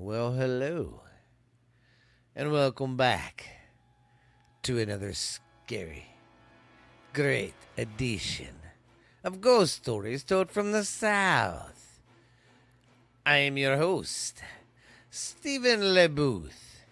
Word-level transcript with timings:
Well, 0.00 0.30
hello. 0.30 1.00
And 2.36 2.52
welcome 2.52 2.96
back 2.96 3.44
to 4.62 4.78
another 4.78 5.12
scary, 5.12 6.06
great 7.12 7.54
edition 7.76 8.54
of 9.24 9.40
Ghost 9.40 9.74
Stories 9.74 10.22
Told 10.22 10.52
from 10.52 10.70
the 10.70 10.84
South. 10.84 12.00
I 13.26 13.38
am 13.38 13.58
your 13.58 13.76
host, 13.76 14.40
Stephen 15.10 15.80
LeBooth, 15.80 16.84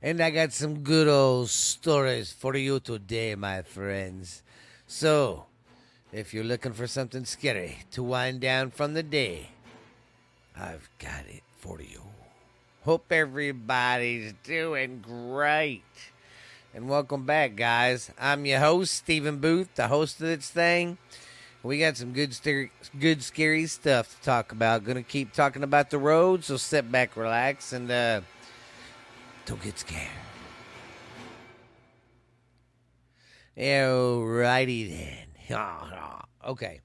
and 0.00 0.22
I 0.22 0.30
got 0.30 0.54
some 0.54 0.78
good 0.78 1.08
old 1.08 1.50
stories 1.50 2.32
for 2.32 2.56
you 2.56 2.80
today, 2.80 3.34
my 3.34 3.60
friends. 3.60 4.42
So, 4.86 5.44
if 6.10 6.32
you're 6.32 6.42
looking 6.42 6.72
for 6.72 6.86
something 6.86 7.26
scary 7.26 7.80
to 7.90 8.02
wind 8.02 8.40
down 8.40 8.70
from 8.70 8.94
the 8.94 9.02
day, 9.02 9.50
I've 10.56 10.88
got 10.98 11.26
it 11.28 11.42
for 11.58 11.82
you. 11.82 12.00
Hope 12.84 13.12
everybody's 13.12 14.32
doing 14.42 15.04
great. 15.06 15.82
And 16.72 16.88
welcome 16.88 17.26
back, 17.26 17.54
guys. 17.54 18.10
I'm 18.18 18.46
your 18.46 18.60
host, 18.60 18.94
Stephen 18.94 19.36
Booth, 19.36 19.74
the 19.74 19.88
host 19.88 20.18
of 20.22 20.28
this 20.28 20.48
thing. 20.48 20.96
We 21.62 21.78
got 21.78 21.98
some 21.98 22.14
good, 22.14 22.34
good, 22.98 23.22
scary 23.22 23.66
stuff 23.66 24.16
to 24.16 24.22
talk 24.22 24.52
about. 24.52 24.84
Gonna 24.84 25.02
keep 25.02 25.34
talking 25.34 25.62
about 25.62 25.90
the 25.90 25.98
road, 25.98 26.42
so 26.42 26.56
sit 26.56 26.90
back, 26.90 27.18
relax, 27.18 27.74
and 27.74 27.90
uh, 27.90 28.22
don't 29.44 29.62
get 29.62 29.78
scared. 29.78 30.08
Alrighty 33.58 34.88
then. 35.48 35.58
okay. 36.46 36.80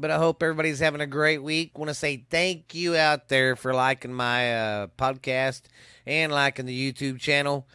But 0.00 0.12
I 0.12 0.18
hope 0.18 0.44
everybody's 0.44 0.78
having 0.78 1.00
a 1.00 1.08
great 1.08 1.42
week. 1.42 1.76
Want 1.76 1.88
to 1.88 1.94
say 1.94 2.24
thank 2.30 2.72
you 2.72 2.94
out 2.94 3.28
there 3.28 3.56
for 3.56 3.74
liking 3.74 4.12
my 4.12 4.54
uh, 4.54 4.86
podcast 4.96 5.62
and 6.06 6.30
liking 6.30 6.66
the 6.66 6.92
YouTube 6.92 7.18
channel. 7.18 7.66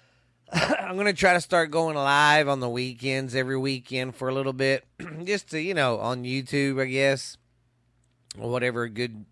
I'm 0.52 0.94
going 0.94 1.06
to 1.06 1.12
try 1.12 1.34
to 1.34 1.42
start 1.42 1.70
going 1.70 1.94
live 1.94 2.48
on 2.48 2.60
the 2.60 2.70
weekends 2.70 3.34
every 3.34 3.58
weekend 3.58 4.16
for 4.16 4.30
a 4.30 4.34
little 4.34 4.54
bit, 4.54 4.86
just 5.24 5.50
to 5.50 5.60
you 5.60 5.74
know 5.74 5.98
on 5.98 6.24
YouTube, 6.24 6.80
I 6.80 6.86
guess, 6.86 7.36
or 8.38 8.50
whatever 8.50 8.88
good 8.88 9.26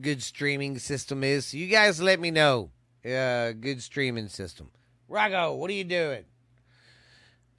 good 0.00 0.22
streaming 0.22 0.78
system 0.78 1.24
is. 1.24 1.46
So 1.46 1.56
you 1.56 1.66
guys 1.66 2.00
let 2.00 2.20
me 2.20 2.30
know. 2.30 2.70
Uh, 3.04 3.50
good 3.50 3.82
streaming 3.82 4.28
system. 4.28 4.70
Rago, 5.10 5.56
what 5.56 5.70
are 5.70 5.74
you 5.74 5.84
doing? 5.84 6.24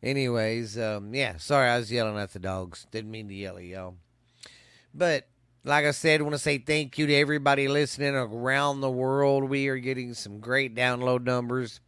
Anyways, 0.01 0.77
um, 0.77 1.13
yeah, 1.13 1.35
sorry 1.37 1.69
I 1.69 1.77
was 1.77 1.91
yelling 1.91 2.17
at 2.17 2.31
the 2.31 2.39
dogs. 2.39 2.87
Didn't 2.91 3.11
mean 3.11 3.27
to 3.27 3.33
yell 3.33 3.57
at 3.57 3.63
y'all. 3.63 3.95
But 4.95 5.27
like 5.65 5.85
I 5.85 5.91
said, 5.91 6.21
I 6.21 6.23
want 6.23 6.35
to 6.35 6.39
say 6.39 6.57
thank 6.57 6.97
you 6.97 7.07
to 7.07 7.13
everybody 7.13 7.67
listening 7.67 8.15
around 8.15 8.79
the 8.79 8.89
world. 8.89 9.49
We 9.49 9.67
are 9.67 9.77
getting 9.77 10.13
some 10.13 10.39
great 10.39 10.73
download 10.73 11.23
numbers, 11.23 11.81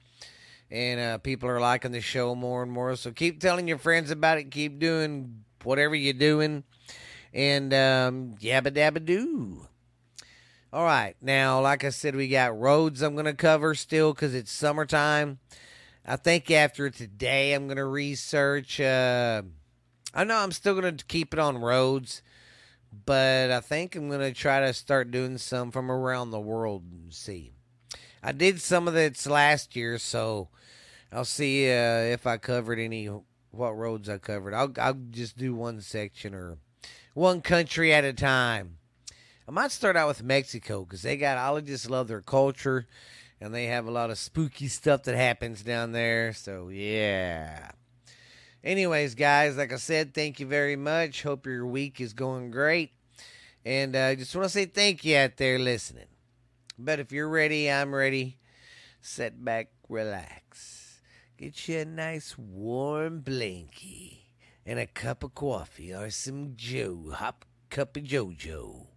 and 0.69 0.99
uh, 0.99 1.17
people 1.19 1.47
are 1.47 1.61
liking 1.61 1.93
the 1.93 2.01
show 2.01 2.35
more 2.35 2.63
and 2.63 2.71
more. 2.71 2.95
So 2.97 3.11
keep 3.11 3.39
telling 3.39 3.67
your 3.67 3.77
friends 3.77 4.11
about 4.11 4.39
it. 4.39 4.51
Keep 4.51 4.79
doing 4.79 5.45
whatever 5.63 5.95
you're 5.95 6.13
doing, 6.13 6.65
and 7.33 7.73
um, 7.73 8.35
yabba 8.41 8.71
dabba 8.71 9.05
doo. 9.05 9.67
All 10.73 10.83
right, 10.83 11.15
now, 11.21 11.61
like 11.61 11.85
I 11.85 11.89
said, 11.89 12.13
we 12.13 12.27
got 12.27 12.59
roads 12.59 13.01
I'm 13.01 13.13
going 13.13 13.25
to 13.25 13.33
cover 13.33 13.73
still 13.73 14.13
because 14.13 14.35
it's 14.35 14.51
summertime. 14.51 15.39
I 16.05 16.17
think 16.17 16.51
after 16.51 16.89
today, 16.89 17.53
I'm 17.53 17.67
going 17.67 17.77
to 17.77 17.85
research. 17.85 18.81
Uh, 18.81 19.43
I 20.13 20.25
know 20.25 20.37
I'm 20.37 20.51
still 20.51 20.79
going 20.79 20.97
to 20.97 21.05
keep 21.05 21.33
it 21.33 21.39
on 21.39 21.57
roads 21.59 22.21
but 23.05 23.51
I 23.51 23.59
think 23.59 23.95
I'm 23.95 24.09
going 24.09 24.21
to 24.21 24.33
try 24.33 24.59
to 24.61 24.73
start 24.73 25.11
doing 25.11 25.37
some 25.37 25.71
from 25.71 25.91
around 25.91 26.31
the 26.31 26.39
world 26.39 26.83
and 26.91 27.13
see. 27.13 27.53
I 28.23 28.31
did 28.31 28.59
some 28.59 28.87
of 28.87 28.93
this 28.93 29.27
last 29.27 29.75
year, 29.75 29.97
so 29.97 30.49
I'll 31.11 31.25
see 31.25 31.69
uh, 31.69 32.01
if 32.11 32.27
I 32.27 32.37
covered 32.37 32.79
any 32.79 33.09
what 33.51 33.77
roads 33.77 34.09
I 34.09 34.17
covered. 34.17 34.53
I'll 34.53 34.73
I'll 34.79 34.97
just 35.11 35.37
do 35.37 35.55
one 35.55 35.81
section 35.81 36.33
or 36.33 36.57
one 37.13 37.41
country 37.41 37.93
at 37.93 38.03
a 38.03 38.13
time. 38.13 38.77
I 39.47 39.51
might 39.51 39.71
start 39.71 39.95
out 39.95 40.09
with 40.09 40.23
Mexico 40.23 40.83
because 40.83 41.01
they 41.01 41.17
got 41.17 41.37
I 41.37 41.59
just 41.61 41.89
love 41.89 42.07
their 42.07 42.21
culture 42.21 42.87
and 43.39 43.53
they 43.53 43.65
have 43.65 43.87
a 43.87 43.91
lot 43.91 44.09
of 44.09 44.17
spooky 44.17 44.67
stuff 44.67 45.03
that 45.03 45.15
happens 45.15 45.61
down 45.61 45.91
there. 45.91 46.33
So 46.33 46.69
yeah. 46.69 47.71
Anyways, 48.63 49.15
guys, 49.15 49.55
like 49.55 49.71
I 49.71 49.77
said, 49.77 50.13
thank 50.13 50.39
you 50.39 50.47
very 50.47 50.75
much. 50.75 51.23
Hope 51.23 51.45
your 51.45 51.65
week 51.65 52.01
is 52.01 52.13
going 52.13 52.51
great. 52.51 52.91
And 53.63 53.95
I 53.95 54.13
uh, 54.13 54.15
just 54.15 54.35
want 54.35 54.45
to 54.45 54.49
say 54.49 54.65
thank 54.65 55.05
you 55.05 55.17
out 55.17 55.37
there 55.37 55.59
listening. 55.59 56.07
But 56.79 56.99
if 56.99 57.11
you're 57.11 57.29
ready, 57.29 57.69
I'm 57.69 57.93
ready. 57.93 58.37
Sit 59.01 59.43
back, 59.43 59.69
relax. 59.89 61.01
Get 61.37 61.67
you 61.67 61.79
a 61.79 61.85
nice 61.85 62.37
warm 62.37 63.21
blankie 63.21 64.19
and 64.65 64.79
a 64.79 64.87
cup 64.87 65.23
of 65.23 65.35
coffee 65.35 65.93
or 65.93 66.09
some 66.09 66.53
Joe, 66.55 67.13
hop 67.13 67.45
cup 67.69 67.95
of 67.95 68.03
JoJo. 68.03 68.87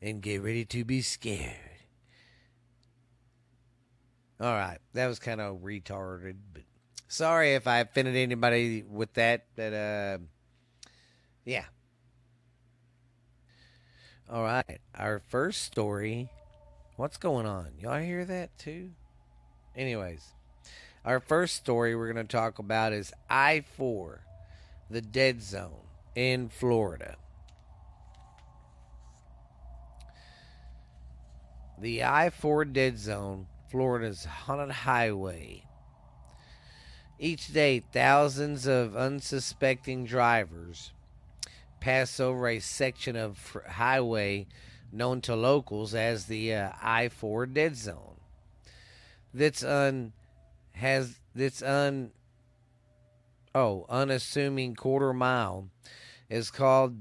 And 0.00 0.22
get 0.22 0.42
ready 0.42 0.64
to 0.66 0.84
be 0.84 1.02
scared. 1.02 1.56
All 4.40 4.54
right, 4.54 4.78
that 4.94 5.06
was 5.06 5.18
kind 5.18 5.40
of 5.40 5.58
retarded, 5.58 6.36
but 6.54 6.62
sorry 7.10 7.54
if 7.54 7.66
I 7.66 7.80
offended 7.80 8.16
anybody 8.16 8.82
with 8.82 9.12
that. 9.14 9.44
But 9.56 9.74
uh, 9.74 10.18
yeah. 11.44 11.64
All 14.30 14.44
right, 14.44 14.80
our 14.94 15.20
first 15.28 15.62
story. 15.62 16.30
What's 16.96 17.16
going 17.16 17.46
on? 17.46 17.72
Y'all 17.80 17.98
hear 17.98 18.24
that 18.24 18.56
too? 18.58 18.90
Anyways, 19.74 20.24
our 21.04 21.18
first 21.18 21.56
story 21.56 21.96
we're 21.96 22.12
going 22.12 22.26
to 22.26 22.30
talk 22.30 22.58
about 22.58 22.92
is 22.92 23.12
I 23.28 23.64
4, 23.76 24.20
the 24.88 25.00
dead 25.00 25.42
zone 25.42 25.86
in 26.14 26.48
Florida. 26.48 27.16
The 31.78 32.04
I 32.04 32.30
4 32.30 32.66
dead 32.66 32.98
zone, 32.98 33.46
Florida's 33.70 34.24
haunted 34.24 34.70
highway, 34.70 35.64
each 37.20 37.52
day, 37.52 37.82
thousands 37.92 38.66
of 38.66 38.96
unsuspecting 38.96 40.06
drivers 40.06 40.90
pass 41.78 42.18
over 42.18 42.48
a 42.48 42.60
section 42.60 43.14
of 43.14 43.58
highway 43.68 44.46
known 44.90 45.20
to 45.20 45.36
locals 45.36 45.94
as 45.94 46.26
the 46.26 46.54
uh, 46.54 46.70
I-4 46.82 47.52
dead 47.52 47.76
zone. 47.76 48.16
That's 49.34 49.62
un 49.62 50.12
has 50.72 51.20
this 51.34 51.62
un 51.62 52.10
oh 53.54 53.84
unassuming 53.88 54.74
quarter 54.74 55.12
mile 55.12 55.68
is 56.30 56.50
called 56.50 56.96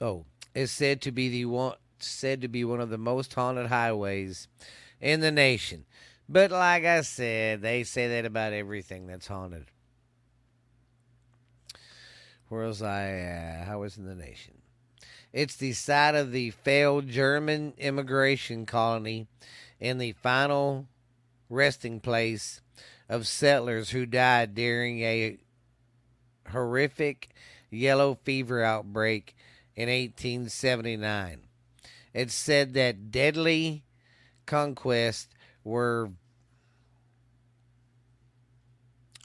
oh 0.00 0.24
is 0.54 0.70
said 0.70 1.00
to 1.02 1.10
be 1.10 1.28
the 1.28 1.44
one 1.46 1.74
said 1.98 2.40
to 2.40 2.48
be 2.48 2.64
one 2.64 2.80
of 2.80 2.90
the 2.90 2.98
most 2.98 3.34
haunted 3.34 3.66
highways 3.66 4.46
in 5.00 5.20
the 5.20 5.32
nation. 5.32 5.84
But 6.28 6.50
like 6.50 6.84
I 6.84 7.00
said, 7.00 7.62
they 7.62 7.84
say 7.84 8.08
that 8.08 8.26
about 8.26 8.52
everything 8.52 9.06
that's 9.06 9.28
haunted. 9.28 9.66
Where 12.48 12.66
was 12.66 12.82
I? 12.82 13.20
Uh, 13.20 13.64
how 13.64 13.80
was 13.80 13.96
in 13.96 14.04
the 14.04 14.14
nation? 14.14 14.54
It's 15.32 15.56
the 15.56 15.72
site 15.72 16.14
of 16.14 16.32
the 16.32 16.50
failed 16.50 17.08
German 17.08 17.74
immigration 17.78 18.66
colony 18.66 19.26
and 19.80 20.00
the 20.00 20.12
final 20.12 20.86
resting 21.50 22.00
place 22.00 22.60
of 23.08 23.26
settlers 23.26 23.90
who 23.90 24.06
died 24.06 24.54
during 24.54 25.00
a 25.02 25.38
horrific 26.50 27.28
yellow 27.70 28.18
fever 28.22 28.62
outbreak 28.62 29.34
in 29.76 29.88
1879. 29.88 31.42
It's 32.14 32.34
said 32.34 32.74
that 32.74 33.10
deadly 33.10 33.84
conquest 34.46 35.34
were 35.68 36.10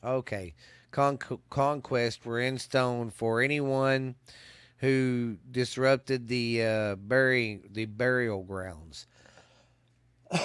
okay 0.03 0.53
Con- 0.93 1.17
conquest 1.49 2.23
were 2.23 2.39
in 2.39 2.59
stone 2.59 3.09
for 3.09 3.41
anyone 3.41 4.13
who 4.77 5.37
disrupted 5.49 6.27
the 6.27 6.61
uh, 6.61 6.95
bury 6.97 7.61
the 7.71 7.85
burial 7.85 8.43
grounds, 8.43 9.07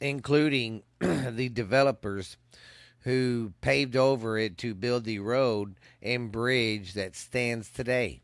including 0.00 0.84
the 1.00 1.48
developers 1.48 2.36
who 3.00 3.52
paved 3.62 3.96
over 3.96 4.38
it 4.38 4.58
to 4.58 4.74
build 4.74 5.04
the 5.04 5.18
road 5.18 5.74
and 6.00 6.30
bridge 6.30 6.92
that 6.92 7.16
stands 7.16 7.68
today. 7.68 8.20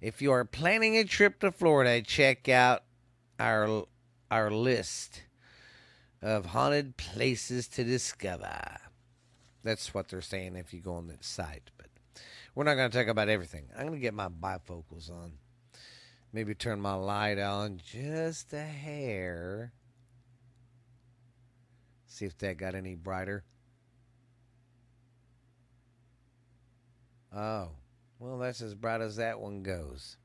If 0.00 0.22
you 0.22 0.30
are 0.30 0.44
planning 0.44 0.96
a 0.96 1.04
trip 1.04 1.40
to 1.40 1.50
Florida, 1.50 2.00
check 2.00 2.48
out 2.48 2.84
our 3.40 3.86
our 4.30 4.52
list 4.52 5.22
of 6.24 6.46
haunted 6.46 6.96
places 6.96 7.68
to 7.68 7.84
discover. 7.84 8.78
That's 9.62 9.92
what 9.92 10.08
they're 10.08 10.22
saying 10.22 10.56
if 10.56 10.72
you 10.72 10.80
go 10.80 10.94
on 10.94 11.06
the 11.06 11.18
site. 11.20 11.70
But 11.76 11.88
we're 12.54 12.64
not 12.64 12.76
going 12.76 12.90
to 12.90 12.96
talk 12.96 13.08
about 13.08 13.28
everything. 13.28 13.66
I'm 13.76 13.86
going 13.86 13.98
to 13.98 14.00
get 14.00 14.14
my 14.14 14.28
bifocals 14.28 15.10
on. 15.10 15.32
Maybe 16.32 16.54
turn 16.54 16.80
my 16.80 16.94
light 16.94 17.38
on 17.38 17.78
just 17.84 18.54
a 18.54 18.62
hair. 18.62 19.72
See 22.06 22.24
if 22.24 22.38
that 22.38 22.56
got 22.56 22.74
any 22.74 22.94
brighter. 22.94 23.44
Oh, 27.36 27.68
well, 28.18 28.38
that's 28.38 28.62
as 28.62 28.74
bright 28.74 29.02
as 29.02 29.16
that 29.16 29.40
one 29.40 29.62
goes. 29.62 30.16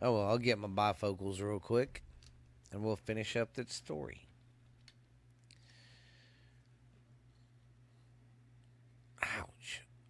Oh, 0.00 0.14
well, 0.14 0.28
I'll 0.28 0.38
get 0.38 0.58
my 0.58 0.68
bifocals 0.68 1.42
real 1.42 1.58
quick 1.58 2.02
and 2.72 2.82
we'll 2.82 2.96
finish 2.96 3.36
up 3.36 3.54
that 3.54 3.70
story. 3.70 4.27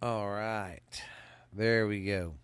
All 0.01 0.29
right. 0.29 0.79
There 1.51 1.85
we 1.85 2.05
go. 2.05 2.35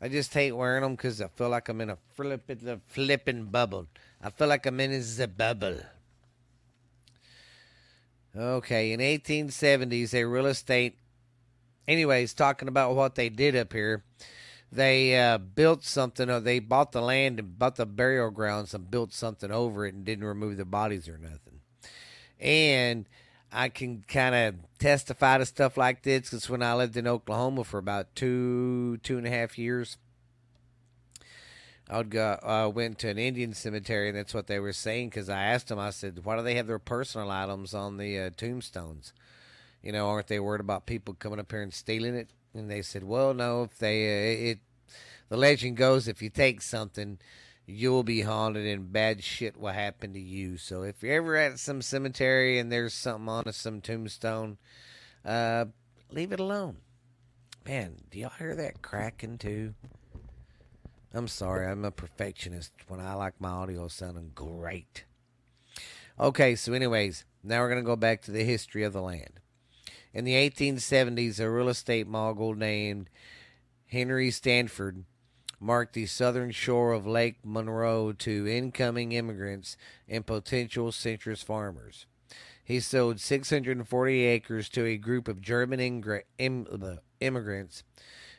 I 0.00 0.08
just 0.08 0.34
hate 0.34 0.50
wearing 0.50 0.82
them 0.82 0.96
because 0.96 1.20
I 1.20 1.28
feel 1.28 1.48
like 1.48 1.68
I'm 1.68 1.80
in 1.80 1.90
a 1.90 1.98
flippin', 2.14 2.80
flipping 2.88 3.44
bubble. 3.44 3.86
I 4.20 4.30
feel 4.30 4.48
like 4.48 4.66
I'm 4.66 4.80
in 4.80 5.00
a 5.20 5.26
bubble. 5.28 5.78
Okay, 8.36 8.90
in 8.90 8.98
1870s, 8.98 10.12
a 10.12 10.24
real 10.24 10.46
estate. 10.46 10.98
Anyways, 11.86 12.34
talking 12.34 12.66
about 12.66 12.96
what 12.96 13.14
they 13.14 13.28
did 13.28 13.54
up 13.54 13.72
here, 13.72 14.02
they 14.72 15.16
uh, 15.16 15.38
built 15.38 15.84
something. 15.84 16.28
Or 16.28 16.40
they 16.40 16.58
bought 16.58 16.90
the 16.90 17.00
land 17.00 17.38
and 17.38 17.56
bought 17.56 17.76
the 17.76 17.86
burial 17.86 18.32
grounds 18.32 18.74
and 18.74 18.90
built 18.90 19.12
something 19.12 19.52
over 19.52 19.86
it 19.86 19.94
and 19.94 20.04
didn't 20.04 20.24
remove 20.24 20.56
the 20.56 20.64
bodies 20.64 21.08
or 21.08 21.16
nothing. 21.16 21.60
And 22.40 23.06
I 23.52 23.68
can 23.68 24.04
kind 24.08 24.34
of 24.34 24.54
testify 24.78 25.38
to 25.38 25.46
stuff 25.46 25.76
like 25.76 26.02
this 26.02 26.22
because 26.22 26.48
when 26.48 26.62
I 26.62 26.74
lived 26.74 26.96
in 26.96 27.06
Oklahoma 27.06 27.64
for 27.64 27.78
about 27.78 28.14
two 28.16 28.96
two 29.02 29.18
and 29.18 29.26
a 29.26 29.30
half 29.30 29.58
years, 29.58 29.98
I 31.88 31.98
would 31.98 32.10
go 32.10 32.38
uh, 32.42 32.70
went 32.74 32.98
to 33.00 33.10
an 33.10 33.18
Indian 33.18 33.52
cemetery 33.52 34.08
and 34.08 34.16
that's 34.16 34.32
what 34.32 34.46
they 34.46 34.58
were 34.58 34.72
saying 34.72 35.10
because 35.10 35.28
I 35.28 35.42
asked 35.42 35.68
them 35.68 35.78
I 35.78 35.90
said 35.90 36.20
why 36.24 36.36
do 36.36 36.42
they 36.42 36.54
have 36.54 36.66
their 36.66 36.78
personal 36.78 37.30
items 37.30 37.74
on 37.74 37.98
the 37.98 38.18
uh, 38.18 38.30
tombstones? 38.36 39.12
You 39.82 39.92
know, 39.92 40.08
aren't 40.08 40.28
they 40.28 40.40
worried 40.40 40.60
about 40.60 40.86
people 40.86 41.14
coming 41.14 41.40
up 41.40 41.50
here 41.50 41.62
and 41.62 41.74
stealing 41.74 42.14
it? 42.14 42.30
And 42.54 42.70
they 42.70 42.82
said, 42.82 43.02
well, 43.02 43.34
no, 43.34 43.64
if 43.64 43.78
they 43.78 44.04
uh, 44.04 44.50
it 44.50 44.58
the 45.28 45.36
legend 45.36 45.76
goes 45.76 46.08
if 46.08 46.22
you 46.22 46.30
take 46.30 46.62
something 46.62 47.18
you'll 47.66 48.02
be 48.02 48.22
haunted 48.22 48.66
and 48.66 48.92
bad 48.92 49.22
shit 49.22 49.56
will 49.56 49.72
happen 49.72 50.12
to 50.12 50.20
you. 50.20 50.56
So 50.56 50.82
if 50.82 51.02
you're 51.02 51.14
ever 51.14 51.36
at 51.36 51.58
some 51.58 51.82
cemetery 51.82 52.58
and 52.58 52.70
there's 52.70 52.94
something 52.94 53.28
on 53.28 53.52
some 53.52 53.80
tombstone, 53.80 54.58
uh, 55.24 55.66
leave 56.10 56.32
it 56.32 56.40
alone. 56.40 56.78
Man, 57.66 57.96
do 58.10 58.18
y'all 58.18 58.32
hear 58.38 58.56
that 58.56 58.82
cracking 58.82 59.38
too? 59.38 59.74
I'm 61.14 61.28
sorry, 61.28 61.66
I'm 61.66 61.84
a 61.84 61.90
perfectionist 61.90 62.72
when 62.88 62.98
I 62.98 63.14
like 63.14 63.40
my 63.40 63.50
audio 63.50 63.86
sounding 63.88 64.32
great. 64.34 65.04
Okay, 66.18 66.54
so 66.54 66.72
anyways, 66.72 67.24
now 67.44 67.60
we're 67.60 67.68
going 67.68 67.82
to 67.82 67.86
go 67.86 67.96
back 67.96 68.22
to 68.22 68.30
the 68.30 68.44
history 68.44 68.82
of 68.82 68.92
the 68.92 69.02
land. 69.02 69.40
In 70.14 70.24
the 70.24 70.34
1870s, 70.34 71.38
a 71.38 71.50
real 71.50 71.68
estate 71.68 72.06
mogul 72.06 72.54
named 72.54 73.08
Henry 73.86 74.30
Stanford 74.30 75.04
marked 75.62 75.94
the 75.94 76.06
southern 76.06 76.50
shore 76.50 76.92
of 76.92 77.06
Lake 77.06 77.36
Monroe 77.44 78.12
to 78.12 78.48
incoming 78.48 79.12
immigrants 79.12 79.76
and 80.08 80.26
potential 80.26 80.90
citrus 80.90 81.42
farmers. 81.42 82.06
He 82.64 82.80
sold 82.80 83.20
640 83.20 84.24
acres 84.24 84.68
to 84.70 84.84
a 84.84 84.96
group 84.96 85.28
of 85.28 85.40
German 85.40 85.80
Im- 86.38 86.66
uh, 86.70 86.96
immigrants 87.20 87.84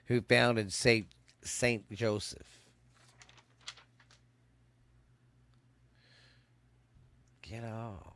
who 0.08 0.22
founded 0.22 0.74
St. 0.74 1.08
St. 1.44 1.90
Joseph. 1.92 2.60
Get 7.42 7.64
off. 7.66 8.14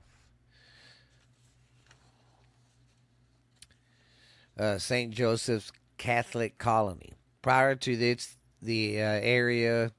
Uh, 4.57 4.77
St. 4.77 5.13
Joseph's 5.13 5.71
Catholic 5.97 6.57
Colony. 6.57 7.13
Prior 7.41 7.75
to 7.75 7.95
this, 7.95 8.36
the 8.61 9.01
uh, 9.01 9.05
area 9.05 9.91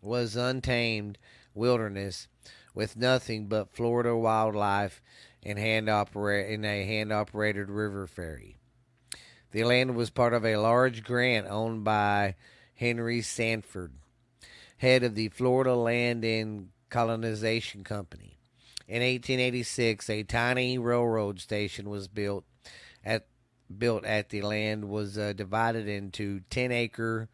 was 0.00 0.36
untamed 0.36 1.18
wilderness 1.54 2.28
with 2.74 2.96
nothing 2.96 3.46
but 3.46 3.74
Florida 3.74 4.16
wildlife 4.16 5.02
and 5.42 5.58
hand 5.58 5.88
operate 5.88 6.50
in 6.50 6.64
a 6.64 6.84
hand 6.84 7.12
operated 7.12 7.68
river 7.68 8.06
ferry. 8.06 8.56
The 9.50 9.64
land 9.64 9.94
was 9.94 10.10
part 10.10 10.32
of 10.32 10.46
a 10.46 10.56
large 10.56 11.04
grant 11.04 11.46
owned 11.46 11.84
by 11.84 12.36
Henry 12.74 13.20
Sanford, 13.20 13.92
head 14.78 15.02
of 15.02 15.14
the 15.14 15.28
Florida 15.28 15.74
Land 15.74 16.24
and 16.24 16.70
Colonization 16.88 17.84
Company. 17.84 18.38
In 18.88 19.02
1886, 19.02 20.08
a 20.10 20.22
tiny 20.22 20.78
railroad 20.78 21.40
station 21.40 21.88
was 21.90 22.08
built 22.08 22.44
at 23.04 23.26
built 23.78 24.04
at 24.04 24.30
the 24.30 24.42
land 24.42 24.88
was 24.88 25.18
uh, 25.18 25.32
divided 25.32 25.88
into 25.88 26.40
10 26.50 26.72
acre 26.72 27.28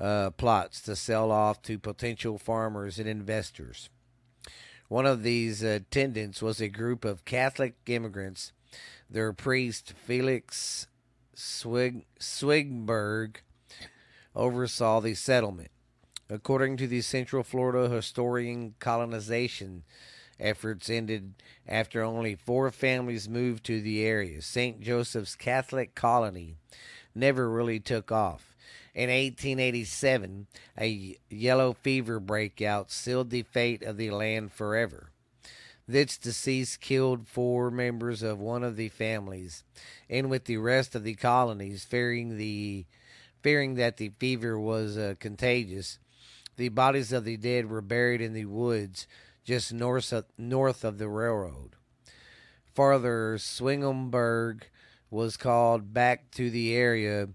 uh, 0.00 0.30
plots 0.30 0.80
to 0.82 0.96
sell 0.96 1.30
off 1.30 1.62
to 1.62 1.78
potential 1.78 2.38
farmers 2.38 2.98
and 2.98 3.08
investors. 3.08 3.88
One 4.88 5.06
of 5.06 5.22
these 5.22 5.62
attendants 5.62 6.42
was 6.42 6.60
a 6.60 6.68
group 6.68 7.04
of 7.04 7.24
Catholic 7.24 7.74
immigrants. 7.86 8.52
Their 9.08 9.32
priest, 9.32 9.94
Felix 9.96 10.86
Swig- 11.34 12.06
Swigberg, 12.18 13.36
oversaw 14.34 15.00
the 15.00 15.14
settlement. 15.14 15.70
According 16.28 16.76
to 16.78 16.86
the 16.86 17.02
Central 17.02 17.42
Florida 17.42 17.94
historian, 17.94 18.74
colonization 18.78 19.84
efforts 20.40 20.90
ended 20.90 21.34
after 21.68 22.02
only 22.02 22.34
four 22.34 22.70
families 22.70 23.28
moved 23.28 23.64
to 23.64 23.80
the 23.80 24.04
area. 24.04 24.42
St. 24.42 24.80
Joseph's 24.80 25.34
Catholic 25.34 25.94
colony 25.94 26.56
never 27.14 27.50
really 27.50 27.80
took 27.80 28.10
off. 28.10 28.54
In 28.94 29.08
1887, 29.10 30.46
a 30.78 31.16
yellow 31.28 31.72
fever 31.72 32.20
breakout 32.20 32.92
sealed 32.92 33.30
the 33.30 33.42
fate 33.42 33.82
of 33.82 33.96
the 33.96 34.10
land 34.10 34.52
forever. 34.52 35.10
This 35.86 36.16
disease 36.16 36.76
killed 36.76 37.28
four 37.28 37.70
members 37.70 38.22
of 38.22 38.38
one 38.38 38.62
of 38.62 38.76
the 38.76 38.88
families, 38.88 39.64
and 40.08 40.30
with 40.30 40.44
the 40.44 40.56
rest 40.56 40.94
of 40.94 41.04
the 41.04 41.14
colonies 41.14 41.84
fearing 41.84 42.38
the 42.38 42.86
fearing 43.42 43.74
that 43.74 43.98
the 43.98 44.10
fever 44.18 44.58
was 44.58 44.96
uh, 44.96 45.14
contagious, 45.18 45.98
the 46.56 46.70
bodies 46.70 47.12
of 47.12 47.24
the 47.24 47.36
dead 47.36 47.68
were 47.68 47.82
buried 47.82 48.22
in 48.22 48.32
the 48.32 48.46
woods 48.46 49.06
just 49.44 49.72
north 49.72 50.12
of, 50.12 50.24
north 50.38 50.84
of 50.84 50.98
the 50.98 51.08
railroad. 51.08 51.76
Farther, 52.74 53.36
Swingelberg 53.38 54.62
was 55.10 55.36
called 55.36 55.94
back 55.94 56.30
to 56.32 56.50
the 56.50 56.74
area 56.74 57.28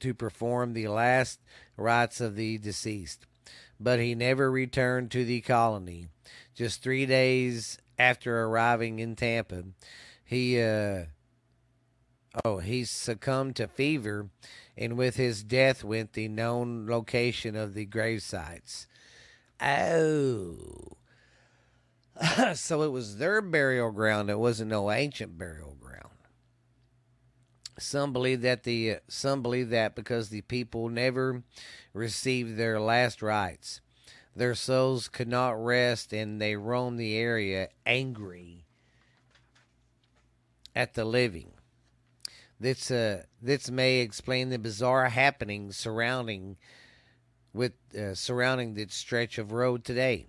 to 0.00 0.14
perform 0.14 0.74
the 0.74 0.88
last 0.88 1.40
rites 1.76 2.20
of 2.20 2.36
the 2.36 2.58
deceased, 2.58 3.26
but 3.80 3.98
he 3.98 4.14
never 4.14 4.50
returned 4.50 5.10
to 5.10 5.24
the 5.24 5.40
colony. 5.40 6.08
Just 6.54 6.82
three 6.82 7.06
days 7.06 7.78
after 7.98 8.44
arriving 8.44 8.98
in 8.98 9.16
Tampa, 9.16 9.64
he 10.24 10.60
uh, 10.60 11.06
oh 12.44 12.58
he 12.58 12.84
succumbed 12.84 13.56
to 13.56 13.66
fever, 13.66 14.28
and 14.76 14.96
with 14.96 15.16
his 15.16 15.42
death 15.42 15.82
went 15.82 16.12
the 16.12 16.28
known 16.28 16.86
location 16.86 17.56
of 17.56 17.74
the 17.74 17.86
grave 17.86 18.22
sites. 18.22 18.86
Oh, 19.60 20.96
so 22.54 22.82
it 22.82 22.92
was 22.92 23.16
their 23.16 23.40
burial 23.40 23.90
ground. 23.90 24.30
It 24.30 24.38
wasn't 24.38 24.70
no 24.70 24.90
ancient 24.90 25.36
burial 25.36 25.76
ground. 25.80 26.10
Some 27.78 28.12
believe 28.12 28.42
that 28.42 28.62
the 28.62 28.98
some 29.08 29.42
believe 29.42 29.70
that 29.70 29.96
because 29.96 30.28
the 30.28 30.42
people 30.42 30.88
never 30.88 31.42
received 31.92 32.56
their 32.56 32.78
last 32.78 33.20
rites, 33.20 33.80
their 34.36 34.54
souls 34.54 35.08
could 35.08 35.28
not 35.28 35.62
rest, 35.62 36.12
and 36.12 36.40
they 36.40 36.54
roamed 36.54 37.00
the 37.00 37.16
area 37.16 37.68
angry 37.84 38.64
at 40.74 40.94
the 40.94 41.04
living. 41.04 41.50
This 42.60 42.90
uh, 42.92 43.24
this 43.42 43.70
may 43.70 43.98
explain 43.98 44.50
the 44.50 44.58
bizarre 44.58 45.08
happenings 45.08 45.76
surrounding 45.76 46.56
with 47.52 47.72
uh, 47.98 48.14
surrounding 48.14 48.74
this 48.74 48.94
stretch 48.94 49.36
of 49.36 49.50
road 49.50 49.84
today. 49.84 50.28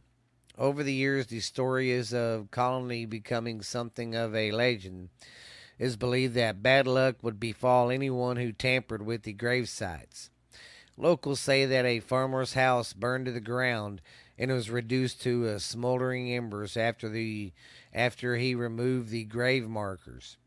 Over 0.57 0.83
the 0.83 0.93
years, 0.93 1.27
the 1.27 1.41
story 1.41 1.91
is 1.91 2.13
of 2.13 2.49
colony 2.49 3.05
becoming 3.05 3.61
something 3.61 4.15
of 4.15 4.33
a 4.33 4.51
legend. 4.53 5.09
It 5.77 5.85
is 5.85 5.97
believed 5.97 6.33
that 6.35 6.63
bad 6.63 6.87
luck 6.87 7.17
would 7.21 7.41
befall 7.41 7.91
anyone 7.91 8.37
who 8.37 8.53
tampered 8.53 9.05
with 9.05 9.23
the 9.23 9.33
grave 9.33 9.67
sites. 9.67 10.29
Locals 10.97 11.41
say 11.41 11.65
that 11.65 11.85
a 11.85 11.99
farmer's 11.99 12.53
house 12.53 12.93
burned 12.93 13.25
to 13.25 13.33
the 13.33 13.41
ground 13.41 14.01
and 14.37 14.49
was 14.49 14.69
reduced 14.69 15.21
to 15.23 15.45
uh, 15.45 15.59
smoldering 15.59 16.31
embers 16.31 16.77
after 16.77 17.09
the 17.09 17.51
after 17.93 18.37
he 18.37 18.55
removed 18.55 19.09
the 19.09 19.25
grave 19.25 19.67
markers. 19.67 20.37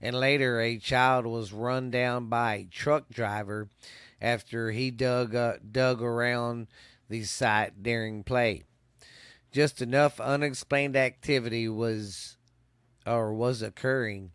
And 0.00 0.16
later, 0.16 0.60
a 0.60 0.78
child 0.78 1.26
was 1.26 1.52
run 1.52 1.92
down 1.92 2.26
by 2.26 2.54
a 2.54 2.64
truck 2.64 3.08
driver 3.08 3.68
after 4.20 4.72
he 4.72 4.90
dug 4.90 5.32
uh, 5.36 5.58
dug 5.70 6.02
around 6.02 6.66
the 7.08 7.22
site 7.22 7.84
during 7.84 8.24
play. 8.24 8.64
Just 9.54 9.80
enough 9.80 10.18
unexplained 10.18 10.96
activity 10.96 11.68
was 11.68 12.36
or 13.06 13.32
was 13.32 13.62
occurring 13.62 14.32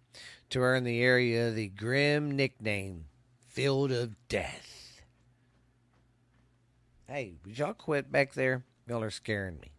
to 0.49 0.61
earn 0.61 0.85
the 0.85 1.01
area 1.01 1.51
the 1.51 1.67
grim 1.67 2.37
nickname 2.37 3.03
Field 3.45 3.91
of 3.91 4.15
Death. 4.29 5.01
Hey, 7.05 7.33
would 7.43 7.59
y'all 7.59 7.73
quit 7.73 8.09
back 8.09 8.33
there? 8.33 8.63
Y'all 8.87 9.03
are 9.03 9.09
scaring 9.09 9.59
me. 9.59 9.73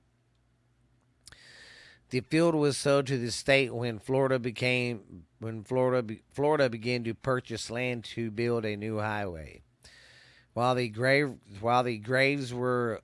The 2.11 2.20
field 2.20 2.54
was 2.54 2.76
sold 2.76 3.06
to 3.06 3.16
the 3.16 3.30
state 3.30 3.73
when 3.73 3.99
Florida 3.99 4.38
became 4.38 5.25
when 5.38 5.64
Florida 5.64 6.16
Florida 6.35 6.68
began 6.68 7.02
to 7.04 7.14
purchase 7.14 7.70
land 7.70 8.04
to 8.16 8.30
build 8.30 8.66
a 8.66 8.76
new 8.76 8.99
highway. 8.99 9.62
While 10.52 10.75
the 10.75 10.90
grave 10.90 11.32
while 11.61 11.85
the 11.85 11.97
graves 11.97 12.52
were 12.52 13.00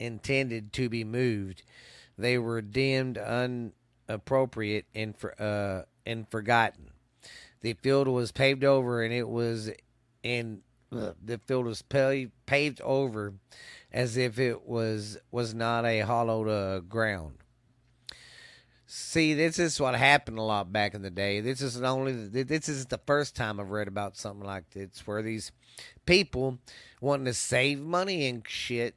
intended 0.00 0.72
to 0.72 0.88
be 0.88 1.04
moved, 1.04 1.62
they 2.18 2.38
were 2.38 2.60
deemed 2.60 3.16
inappropriate 3.16 4.86
and 4.94 5.16
for, 5.16 5.40
uh, 5.40 5.84
and 6.04 6.28
forgotten. 6.28 6.90
The 7.60 7.74
field 7.74 8.08
was 8.08 8.32
paved 8.32 8.64
over, 8.64 9.02
and 9.02 9.12
it 9.12 9.28
was 9.28 9.70
uh, 9.70 11.12
the 11.22 11.40
field 11.46 11.66
was 11.66 11.82
paved, 11.82 12.80
over 12.82 13.34
as 13.92 14.16
if 14.16 14.38
it 14.38 14.66
was 14.66 15.18
was 15.30 15.54
not 15.54 15.84
a 15.84 16.00
hollowed 16.00 16.48
uh, 16.48 16.80
ground. 16.80 17.34
See, 18.86 19.34
this 19.34 19.60
is 19.60 19.80
what 19.80 19.94
happened 19.94 20.38
a 20.38 20.42
lot 20.42 20.72
back 20.72 20.94
in 20.94 21.02
the 21.02 21.10
day. 21.10 21.40
This 21.40 21.60
is 21.60 21.80
only 21.80 22.12
this 22.12 22.68
is 22.68 22.86
the 22.86 22.98
first 23.06 23.36
time 23.36 23.60
I've 23.60 23.70
read 23.70 23.88
about 23.88 24.16
something 24.16 24.44
like 24.44 24.70
this, 24.70 25.06
where 25.06 25.22
these 25.22 25.52
people 26.06 26.58
wanting 27.00 27.26
to 27.26 27.34
save 27.34 27.78
money 27.78 28.26
and 28.26 28.42
shit 28.48 28.96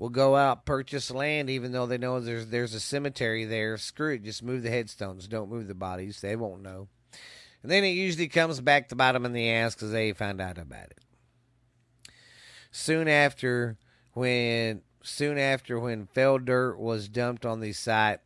will 0.00 0.08
go 0.08 0.34
out 0.34 0.64
purchase 0.64 1.10
land, 1.10 1.50
even 1.50 1.72
though 1.72 1.84
they 1.84 1.98
know 1.98 2.18
there's 2.20 2.46
there's 2.46 2.72
a 2.72 2.80
cemetery 2.80 3.44
there. 3.44 3.76
Screw 3.76 4.14
it, 4.14 4.24
just 4.24 4.42
move 4.42 4.62
the 4.62 4.70
headstones, 4.70 5.28
don't 5.28 5.50
move 5.50 5.68
the 5.68 5.74
bodies. 5.74 6.22
They 6.22 6.34
won't 6.34 6.62
know. 6.62 6.88
And 7.62 7.70
then 7.70 7.84
it 7.84 7.90
usually 7.90 8.28
comes 8.28 8.62
back 8.62 8.88
to 8.88 8.96
bite 8.96 9.12
them 9.12 9.26
in 9.26 9.34
the 9.34 9.50
ass 9.50 9.74
because 9.74 9.92
they 9.92 10.14
found 10.14 10.40
out 10.40 10.56
about 10.56 10.90
it. 10.90 10.98
Soon 12.72 13.08
after, 13.08 13.76
when 14.14 14.80
soon 15.02 15.36
after 15.36 15.78
when 15.78 16.06
fell 16.06 16.38
dirt 16.38 16.78
was 16.78 17.08
dumped 17.08 17.44
on 17.44 17.60
the 17.60 17.74
site 17.74 18.20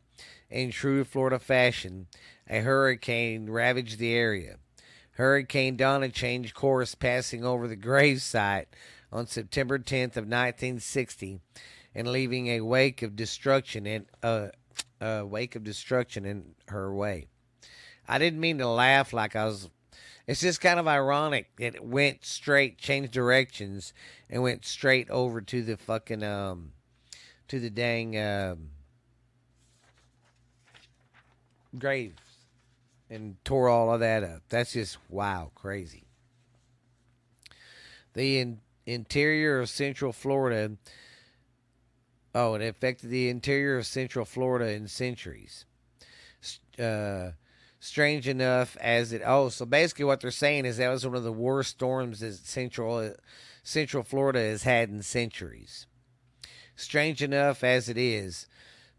in 0.49 0.71
true 0.71 1.03
Florida 1.03 1.39
fashion, 1.39 2.07
a 2.49 2.59
hurricane 2.61 3.49
ravaged 3.49 3.99
the 3.99 4.13
area. 4.13 4.59
Hurricane 5.11 5.75
Donna 5.75 6.07
changed 6.07 6.55
course, 6.55 6.95
passing 6.95 7.43
over 7.43 7.67
the 7.67 7.75
grave 7.75 8.21
site 8.21 8.67
on 9.15 9.27
September 9.27 9.79
10th 9.79 10.17
of 10.17 10.27
1960, 10.27 11.39
and 11.95 12.07
leaving 12.07 12.47
a 12.47 12.59
wake 12.61 13.01
of 13.01 13.15
destruction 13.15 13.87
in 13.87 14.05
uh, 14.21 14.47
a 14.99 15.25
wake 15.25 15.55
of 15.55 15.63
destruction 15.63 16.25
in 16.25 16.55
her 16.67 16.93
way. 16.93 17.27
I 18.07 18.17
didn't 18.19 18.41
mean 18.41 18.57
to 18.57 18.67
laugh 18.67 19.13
like 19.13 19.35
I 19.35 19.45
was. 19.45 19.69
It's 20.27 20.41
just 20.41 20.59
kind 20.59 20.79
of 20.79 20.87
ironic. 20.87 21.49
It 21.59 21.83
went 21.83 22.25
straight, 22.25 22.77
changed 22.77 23.13
directions, 23.13 23.93
and 24.29 24.43
went 24.43 24.65
straight 24.65 25.09
over 25.09 25.39
to 25.39 25.63
the 25.63 25.77
fucking 25.77 26.23
um, 26.23 26.73
to 27.47 27.59
the 27.59 27.69
dang 27.69 28.17
um, 28.19 28.69
graves 31.79 32.21
and 33.09 33.37
tore 33.45 33.69
all 33.69 33.93
of 33.93 34.01
that 34.01 34.23
up. 34.23 34.41
That's 34.49 34.73
just 34.73 34.97
wow, 35.09 35.51
crazy. 35.55 36.03
The 38.13 38.39
in, 38.39 38.61
interior 38.85 39.59
of 39.59 39.69
Central 39.69 40.11
Florida. 40.11 40.75
Oh, 42.33 42.53
it 42.55 42.67
affected 42.67 43.09
the 43.09 43.29
interior 43.29 43.77
of 43.77 43.85
Central 43.85 44.25
Florida 44.25 44.71
in 44.71 44.87
centuries. 44.87 45.65
Uh, 46.77 47.31
strange 47.79 48.27
enough 48.27 48.75
as 48.81 49.13
it. 49.13 49.21
Oh, 49.25 49.49
so 49.49 49.65
basically, 49.65 50.05
what 50.05 50.21
they're 50.21 50.31
saying 50.31 50.65
is 50.65 50.77
that 50.77 50.89
was 50.89 51.05
one 51.05 51.15
of 51.15 51.23
the 51.23 51.31
worst 51.31 51.71
storms 51.71 52.19
that 52.19 52.33
Central 52.35 53.13
Central 53.63 54.03
Florida 54.03 54.39
has 54.39 54.63
had 54.63 54.89
in 54.89 55.01
centuries. 55.01 55.87
Strange 56.75 57.23
enough 57.23 57.63
as 57.63 57.87
it 57.87 57.97
is, 57.97 58.47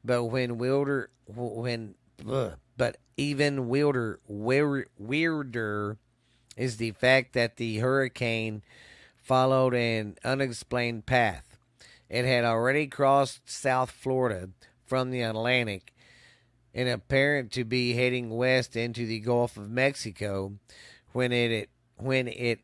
but 0.02 0.24
when 0.24 0.56
Wilder 0.56 1.10
when 1.26 1.94
ugh, 2.28 2.54
but 2.76 2.96
even 3.16 3.68
weirder, 3.68 4.20
weirder 4.28 5.98
is 6.56 6.76
the 6.78 6.90
fact 6.92 7.34
that 7.34 7.56
the 7.56 7.78
hurricane 7.78 8.62
followed 9.26 9.74
an 9.74 10.16
unexplained 10.24 11.04
path. 11.04 11.58
It 12.08 12.24
had 12.24 12.44
already 12.44 12.86
crossed 12.86 13.50
South 13.50 13.90
Florida 13.90 14.50
from 14.84 15.10
the 15.10 15.22
Atlantic 15.22 15.92
and 16.72 16.88
apparent 16.88 17.50
to 17.52 17.64
be 17.64 17.94
heading 17.94 18.30
west 18.30 18.76
into 18.76 19.04
the 19.04 19.18
Gulf 19.18 19.56
of 19.56 19.68
Mexico 19.68 20.52
when 21.12 21.32
it 21.32 21.70
when 21.96 22.28
it 22.28 22.60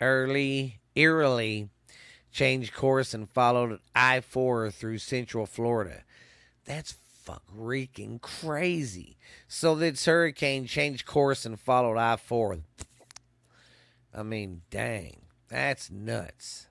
early 0.00 0.80
eerily 0.96 1.68
changed 2.32 2.74
course 2.74 3.14
and 3.14 3.30
followed 3.30 3.78
I-4 3.94 4.72
through 4.72 4.98
central 4.98 5.46
Florida. 5.46 6.02
That's 6.64 6.96
fuck 7.22 7.44
reeking 7.54 8.18
crazy. 8.18 9.16
So 9.46 9.76
this 9.76 10.06
hurricane 10.06 10.66
changed 10.66 11.06
course 11.06 11.44
and 11.46 11.60
followed 11.60 11.98
I 11.98 12.16
4. 12.16 12.58
I 14.14 14.22
mean, 14.22 14.62
dang, 14.70 15.21
that's 15.52 15.90
nuts. 15.90 16.66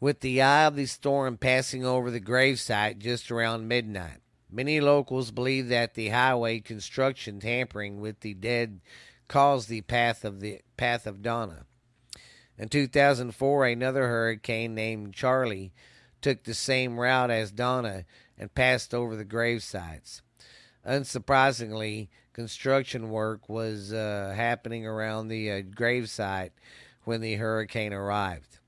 With 0.00 0.20
the 0.20 0.40
eye 0.42 0.64
of 0.64 0.76
the 0.76 0.86
storm 0.86 1.36
passing 1.36 1.84
over 1.84 2.10
the 2.10 2.20
gravesite 2.20 2.98
just 2.98 3.30
around 3.30 3.68
midnight, 3.68 4.18
many 4.50 4.80
locals 4.80 5.30
believe 5.30 5.68
that 5.68 5.94
the 5.94 6.08
highway 6.08 6.60
construction 6.60 7.40
tampering 7.40 8.00
with 8.00 8.20
the 8.20 8.34
dead 8.34 8.80
caused 9.28 9.68
the 9.68 9.82
path 9.82 10.24
of 10.24 10.40
the 10.40 10.60
path 10.76 11.06
of 11.06 11.22
Donna. 11.22 11.66
In 12.58 12.68
2004, 12.68 13.66
another 13.66 14.08
hurricane 14.08 14.74
named 14.74 15.14
Charley 15.14 15.72
took 16.20 16.44
the 16.44 16.54
same 16.54 16.98
route 16.98 17.30
as 17.30 17.52
Donna 17.52 18.04
and 18.38 18.54
passed 18.54 18.94
over 18.94 19.14
the 19.16 19.24
grave 19.24 19.62
sites. 19.62 20.22
Unsurprisingly, 20.86 22.08
construction 22.34 23.08
work 23.08 23.48
was 23.48 23.92
uh, 23.92 24.34
happening 24.36 24.86
around 24.86 25.28
the 25.28 25.50
uh, 25.50 25.62
gravesite 25.62 26.50
when 27.04 27.20
the 27.22 27.36
hurricane 27.36 27.92
arrived. 27.92 28.58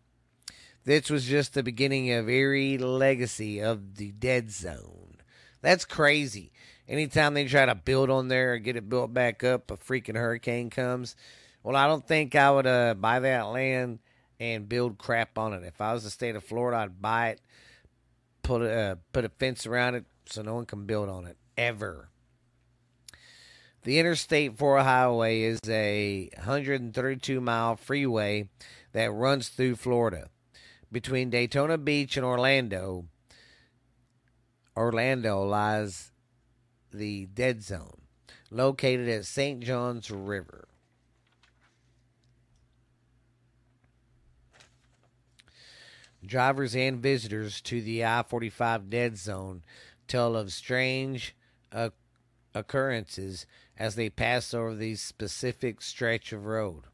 This 0.84 1.10
was 1.10 1.26
just 1.26 1.52
the 1.52 1.62
beginning 1.62 2.12
of 2.12 2.28
eerie 2.28 2.78
legacy 2.78 3.60
of 3.60 3.96
the 3.96 4.12
dead 4.12 4.50
zone. 4.50 5.16
That's 5.60 5.84
crazy. 5.84 6.52
Anytime 6.88 7.34
they 7.34 7.46
try 7.46 7.66
to 7.66 7.74
build 7.74 8.08
on 8.08 8.28
there 8.28 8.54
or 8.54 8.58
get 8.58 8.76
it 8.76 8.88
built 8.88 9.12
back 9.12 9.42
up, 9.42 9.70
a 9.70 9.76
freaking 9.76 10.14
hurricane 10.14 10.70
comes. 10.70 11.16
Well, 11.62 11.76
I 11.76 11.88
don't 11.88 12.06
think 12.06 12.34
I 12.36 12.50
would 12.50 12.66
uh, 12.66 12.94
buy 12.94 13.18
that 13.18 13.48
land 13.48 13.98
and 14.38 14.68
build 14.68 14.96
crap 14.96 15.36
on 15.36 15.52
it. 15.52 15.64
If 15.64 15.80
I 15.80 15.92
was 15.92 16.04
the 16.04 16.10
state 16.10 16.36
of 16.36 16.44
Florida, 16.44 16.78
I'd 16.78 17.02
buy 17.02 17.30
it, 17.30 17.40
put 18.42 18.62
a 18.62 18.72
uh, 18.72 18.94
put 19.12 19.24
a 19.24 19.28
fence 19.28 19.66
around 19.66 19.96
it 19.96 20.04
so 20.26 20.42
no 20.42 20.54
one 20.54 20.66
can 20.66 20.86
build 20.86 21.08
on 21.08 21.26
it 21.26 21.36
ever. 21.56 22.08
The 23.82 23.98
Interstate 23.98 24.58
4 24.58 24.80
highway 24.80 25.42
is 25.42 25.60
a 25.68 26.28
132 26.36 27.40
mile 27.40 27.76
freeway 27.76 28.48
that 28.92 29.12
runs 29.12 29.48
through 29.48 29.76
Florida. 29.76 30.28
Between 30.90 31.30
Daytona 31.30 31.78
Beach 31.78 32.16
and 32.16 32.26
Orlando, 32.26 33.04
Orlando 34.76 35.44
lies 35.44 36.10
the 36.92 37.26
Dead 37.26 37.62
Zone, 37.62 38.02
located 38.50 39.08
at 39.08 39.24
St. 39.24 39.60
Johns 39.60 40.10
River. 40.10 40.66
Drivers 46.24 46.74
and 46.74 47.00
visitors 47.00 47.60
to 47.62 47.80
the 47.80 48.04
I 48.04 48.24
45 48.24 48.90
dead 48.90 49.16
zone 49.16 49.62
tell 50.08 50.34
of 50.34 50.52
strange 50.52 51.36
occurrences 52.54 53.46
as 53.78 53.94
they 53.94 54.08
pass 54.08 54.54
over 54.54 54.74
the 54.74 54.94
specific 54.94 55.82
stretch 55.82 56.32
of 56.32 56.46
road. 56.46 56.84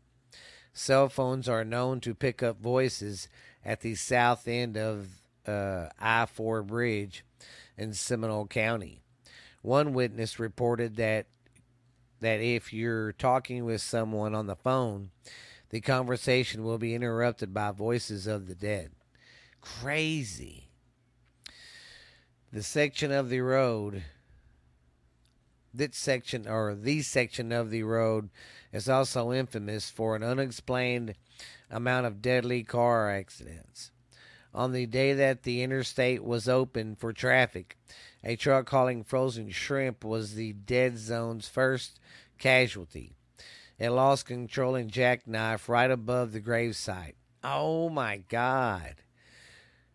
Cell 0.73 1.09
phones 1.09 1.49
are 1.49 1.64
known 1.64 2.00
to 2.00 2.14
pick 2.14 2.43
up 2.43 2.61
voices 2.61 3.29
at 3.64 3.81
the 3.81 3.95
south 3.95 4.49
end 4.49 4.76
of 4.76 5.09
uh, 5.47 5.88
I 6.00 6.26
4 6.26 6.62
bridge 6.62 7.25
in 7.76 7.93
Seminole 7.93 8.47
County. 8.47 9.00
One 9.61 9.93
witness 9.93 10.38
reported 10.38 10.97
that 10.97 11.26
that 12.21 12.41
if 12.41 12.73
you're 12.73 13.12
talking 13.12 13.64
with 13.64 13.81
someone 13.81 14.33
on 14.33 14.47
the 14.47 14.55
phone, 14.55 15.11
the 15.71 15.81
conversation 15.81 16.62
will 16.62 16.79
be 16.79 16.95
interrupted 16.95 17.52
by 17.52 17.73
voices 17.73 18.29
of 18.29 18.47
the 18.47 18.55
dead 18.55 18.93
crazy. 19.62 20.69
The 22.52 22.62
section 22.62 23.11
of 23.11 23.31
the 23.31 23.41
road 23.41 24.02
this 25.75 25.97
section 25.97 26.49
or 26.49 26.75
the 26.75 27.02
section 27.02 27.52
of 27.52 27.71
the 27.71 27.83
road 27.83 28.31
is 28.73 28.88
also 28.88 29.33
infamous 29.33 29.91
for 29.91 30.17
an 30.17 30.23
unexplained 30.23 31.14
amount 31.71 32.07
of 32.07 32.23
deadly 32.23 32.62
car 32.62 33.11
accidents. 33.11 33.91
On 34.55 34.73
the 34.73 34.87
day 34.87 35.14
that 35.14 35.45
the 35.45 35.62
interstate 35.62 36.23
was 36.23 36.49
open 36.49 36.95
for 36.95 37.12
traffic, 37.12 37.79
a 38.23 38.37
truck 38.37 38.69
hauling 38.69 39.02
frozen 39.02 39.50
shrimp 39.50 40.05
was 40.05 40.35
the 40.35 40.52
dead 40.52 40.99
zone's 40.99 41.49
first 41.49 41.99
casualty. 42.38 43.14
It 43.79 43.91
lost 43.91 44.26
control 44.26 44.75
and 44.75 44.91
jackknife 44.91 45.69
right 45.69 45.91
above 45.91 46.33
the 46.33 46.41
gravesite. 46.41 47.14
Oh 47.43 47.88
my 47.88 48.19
God. 48.29 48.97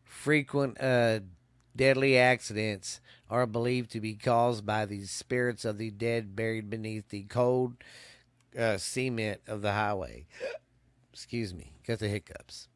Frequent 0.04 0.82
uh, 0.82 1.20
deadly 1.76 2.18
accidents 2.18 3.00
are 3.30 3.46
believed 3.46 3.92
to 3.92 4.02
be 4.02 4.14
caused 4.14 4.66
by 4.66 4.86
the 4.86 5.04
spirits 5.06 5.66
of 5.66 5.78
the 5.78 5.92
dead 5.92 6.36
buried 6.36 6.70
beneath 6.70 7.10
the 7.10 7.24
cold 7.24 7.74
uh, 8.58 8.78
cement 8.78 9.42
of 9.48 9.62
the 9.62 9.74
highway. 9.74 10.26
Excuse 11.12 11.54
me, 11.54 11.74
got 11.86 12.00
the 12.00 12.08
hiccups. 12.08 12.68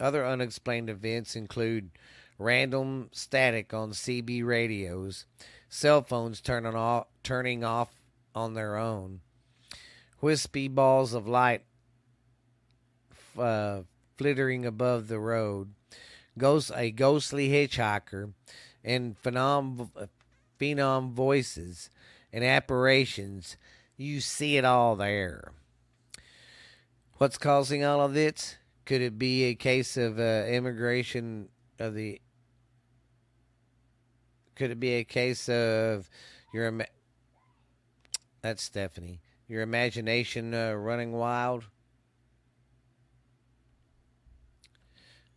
Other 0.00 0.26
unexplained 0.26 0.90
events 0.90 1.36
include 1.36 1.90
random 2.38 3.08
static 3.12 3.72
on 3.72 3.92
CB 3.92 4.44
radios, 4.44 5.26
cell 5.68 6.02
phones 6.02 6.40
turning 6.40 6.74
off, 6.74 7.06
turning 7.22 7.62
off 7.62 7.90
on 8.34 8.54
their 8.54 8.76
own, 8.76 9.20
wispy 10.20 10.66
balls 10.66 11.14
of 11.14 11.28
light 11.28 11.62
uh, 13.38 13.82
flittering 14.16 14.66
above 14.66 15.08
the 15.08 15.18
road, 15.18 15.74
ghost, 16.38 16.72
a 16.74 16.90
ghostly 16.90 17.48
hitchhiker, 17.50 18.32
and 18.84 19.20
phenom, 19.22 19.90
phenom 20.60 21.12
voices 21.12 21.90
and 22.32 22.44
apparitions. 22.44 23.56
You 23.96 24.20
see 24.20 24.56
it 24.56 24.64
all 24.64 24.96
there. 24.96 25.52
What's 27.14 27.38
causing 27.38 27.84
all 27.84 28.00
of 28.00 28.12
this? 28.12 28.56
Could 28.84 29.00
it 29.00 29.18
be 29.18 29.44
a 29.44 29.54
case 29.54 29.96
of 29.96 30.18
uh, 30.18 30.44
immigration 30.46 31.48
of 31.78 31.94
the? 31.94 32.20
Could 34.56 34.70
it 34.70 34.80
be 34.80 34.94
a 34.94 35.04
case 35.04 35.48
of 35.48 36.10
your? 36.52 36.72
That's 38.42 38.62
Stephanie. 38.62 39.20
Your 39.48 39.62
imagination 39.62 40.52
uh, 40.54 40.72
running 40.72 41.12
wild, 41.12 41.64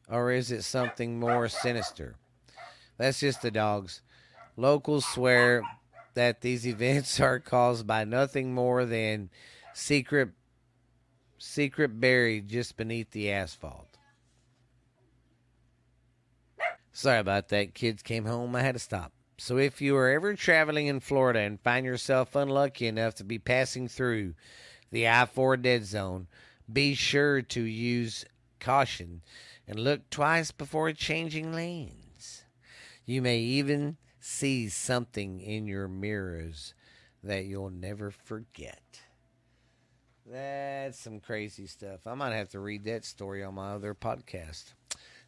or 0.10 0.32
is 0.32 0.52
it 0.52 0.64
something 0.64 1.20
more 1.20 1.48
sinister? 1.48 2.16
That's 2.98 3.20
just 3.20 3.42
the 3.42 3.52
dogs. 3.52 4.02
Locals 4.56 5.06
swear 5.06 5.64
that 6.16 6.42
these 6.42 6.68
events 6.68 7.20
are 7.20 7.40
caused 7.40 7.86
by 7.86 8.04
nothing 8.04 8.54
more 8.54 8.86
than 8.86 9.30
secret 9.74 10.30
secret 11.38 12.00
buried 12.00 12.48
just 12.48 12.76
beneath 12.78 13.12
the 13.12 13.32
asphalt. 13.32 13.98
Sorry 16.92 17.20
about 17.20 17.50
that. 17.50 17.76
Kids 17.76 18.02
came 18.02 18.26
home. 18.26 18.56
I 18.56 18.62
had 18.62 18.74
to 18.74 18.80
stop. 18.80 19.12
So 19.38 19.58
if 19.58 19.82
you 19.82 19.96
are 19.96 20.10
ever 20.10 20.34
traveling 20.34 20.88
in 20.88 21.00
Florida 21.00 21.42
and 21.42 21.62
find 21.62 21.86
yourself 21.86 22.36
unlucky 22.36 22.88
enough 22.88 23.14
to 23.16 23.24
be 23.24 23.38
passing 23.38 23.88
through 23.88 24.34
the 24.92 25.08
I 25.08 25.26
4 25.26 25.58
dead 25.58 25.86
zone, 25.86 26.28
be 26.72 26.96
sure 26.96 27.44
to 27.44 27.62
use 27.62 28.26
caution 28.60 29.22
and 29.68 29.80
look 29.80 30.10
twice 30.10 30.50
before 30.50 30.92
changing 30.92 31.54
lanes. 31.54 32.07
You 33.08 33.22
may 33.22 33.40
even 33.40 33.96
see 34.20 34.68
something 34.68 35.40
in 35.40 35.66
your 35.66 35.88
mirrors 35.88 36.74
that 37.24 37.46
you'll 37.46 37.70
never 37.70 38.12
forget. 38.12 39.00
That's 40.30 41.00
some 41.00 41.22
crazy 41.22 41.68
stuff. 41.68 42.06
I 42.06 42.16
might 42.16 42.34
have 42.34 42.50
to 42.50 42.60
read 42.60 42.84
that 42.84 43.06
story 43.06 43.46
on 43.46 43.56
my 43.56 43.72
other 43.72 43.96
podcast. 43.96 44.74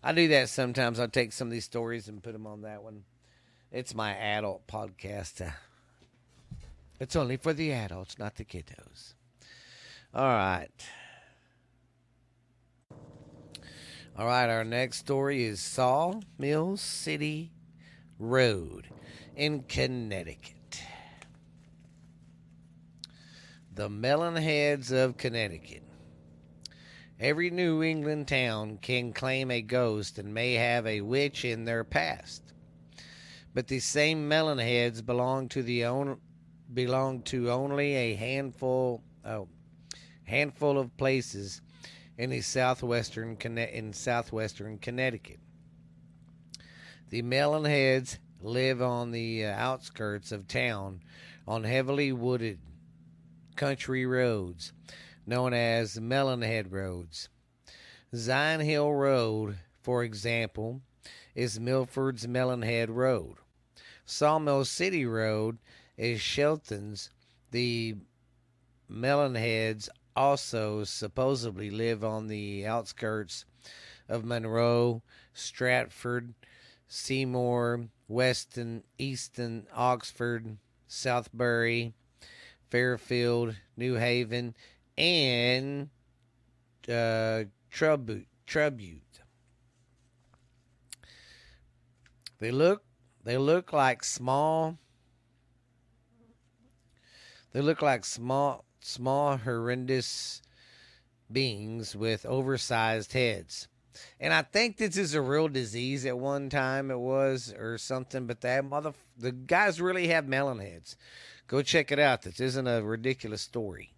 I 0.03 0.11
do 0.11 0.27
that 0.27 0.49
sometimes. 0.49 0.99
I 0.99 1.07
take 1.07 1.31
some 1.31 1.47
of 1.47 1.53
these 1.53 1.63
stories 1.63 2.09
and 2.09 2.21
put 2.21 2.33
them 2.33 2.45
on 2.45 2.63
that 2.63 2.83
one. 2.83 3.05
It's 3.71 3.95
my 3.95 4.13
adult 4.13 4.67
podcast. 4.67 5.49
It's 7.01 7.15
only 7.15 7.37
for 7.37 7.53
the 7.53 7.71
adults, 7.71 8.19
not 8.19 8.35
the 8.35 8.43
kiddos. 8.43 9.13
All 10.13 10.27
right. 10.27 10.67
All 14.17 14.25
right, 14.25 14.49
our 14.49 14.65
next 14.65 14.97
story 14.97 15.45
is 15.45 15.61
Sawmill 15.61 16.75
City 16.75 17.53
Road 18.19 18.89
in 19.37 19.63
Connecticut. 19.63 20.83
The 23.73 23.87
Melonheads 23.87 24.91
of 24.91 25.15
Connecticut. 25.15 25.83
Every 27.17 27.49
New 27.49 27.81
England 27.81 28.27
town 28.27 28.77
can 28.81 29.13
claim 29.13 29.49
a 29.49 29.61
ghost 29.61 30.19
and 30.19 30.33
may 30.33 30.55
have 30.55 30.85
a 30.85 30.99
witch 30.99 31.45
in 31.45 31.63
their 31.63 31.85
past. 31.85 32.43
But 33.53 33.67
the 33.67 33.79
same 33.79 34.29
Melonheads 34.29 35.05
belong 35.05 35.47
to 35.49 35.63
the 35.63 35.85
own 35.85 36.19
belong 36.73 37.21
to 37.23 37.49
only 37.49 37.95
a 37.95 38.15
handful 38.15 39.01
oh, 39.23 39.47
handful 40.25 40.77
of 40.77 40.95
places 40.97 41.61
in 42.17 42.31
the 42.31 42.41
southwestern 42.41 43.37
in 43.37 43.93
southwestern 43.93 44.77
Connecticut. 44.77 45.39
The 47.09 47.23
Melonheads 47.23 48.19
live 48.39 48.83
on 48.83 49.09
the 49.09 49.45
uh, 49.45 49.51
outskirts 49.53 50.31
of 50.31 50.47
town 50.47 51.01
on 51.47 51.63
heavily 51.63 52.11
wooded 52.11 52.59
country 53.55 54.05
roads 54.05 54.73
known 55.25 55.51
as 55.51 55.97
Melonhead 55.97 56.71
roads. 56.71 57.29
Zion 58.15 58.59
Hill 58.59 58.93
Road, 58.93 59.57
for 59.81 60.03
example, 60.03 60.81
is 61.33 61.59
Milford's 61.59 62.27
Melonhead 62.27 62.89
Road. 62.89 63.37
Sawmill 64.05 64.65
City 64.65 65.05
Road 65.05 65.57
is 65.97 66.21
Shelton's. 66.21 67.09
The 67.49 67.95
Melonheads 68.91 69.89
also 70.15 70.83
supposedly 70.83 71.71
live 71.71 72.03
on 72.03 72.27
the 72.27 72.67
outskirts 72.67 73.45
of 74.07 74.25
Monroe, 74.25 75.01
Stratford, 75.33 76.33
Seymour, 76.89 77.87
Weston, 78.07 78.83
Easton, 78.97 79.67
Oxford, 79.73 80.57
Southbury, 80.89 81.93
Fairfield, 82.69 83.55
New 83.77 83.95
Haven, 83.95 84.55
and 84.97 85.89
uh, 86.91 87.43
Tribute. 87.69 88.27
Tribute. 88.47 89.03
They 92.39 92.49
look 92.49 92.83
they 93.23 93.37
look 93.37 93.71
like 93.71 94.03
small 94.03 94.79
they 97.51 97.61
look 97.61 97.83
like 97.83 98.05
small 98.05 98.65
small 98.79 99.37
horrendous 99.37 100.41
beings 101.31 101.95
with 101.95 102.25
oversized 102.25 103.13
heads. 103.13 103.67
And 104.19 104.33
I 104.33 104.41
think 104.41 104.77
this 104.77 104.97
is 104.97 105.13
a 105.13 105.21
real 105.21 105.47
disease 105.47 106.05
at 106.05 106.17
one 106.17 106.49
time 106.49 106.91
it 106.91 106.99
was 106.99 107.53
or 107.57 107.77
something, 107.77 108.25
but 108.25 108.41
that 108.41 108.65
mother 108.65 108.93
the 109.17 109.31
guys 109.31 109.81
really 109.81 110.07
have 110.07 110.27
melon 110.27 110.59
heads. 110.59 110.95
Go 111.47 111.61
check 111.61 111.91
it 111.91 111.99
out. 111.99 112.21
This 112.21 112.39
isn't 112.39 112.67
a 112.67 112.83
ridiculous 112.83 113.41
story. 113.41 113.93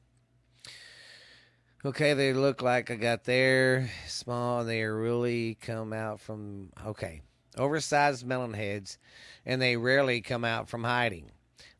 Okay, 1.84 2.14
they 2.14 2.32
look 2.34 2.62
like 2.62 2.92
I 2.92 2.96
got 2.96 3.24
there 3.24 3.90
small. 4.08 4.64
They 4.64 4.84
really 4.84 5.56
come 5.56 5.94
out 5.94 6.20
from 6.20 6.72
okay 6.86 7.22
oversized 7.58 8.26
melon 8.26 8.54
heads, 8.54 8.98
and 9.46 9.62
they 9.62 9.78
rarely 9.78 10.22
come 10.22 10.46
out 10.46 10.70
from 10.70 10.84
hiding. 10.84 11.32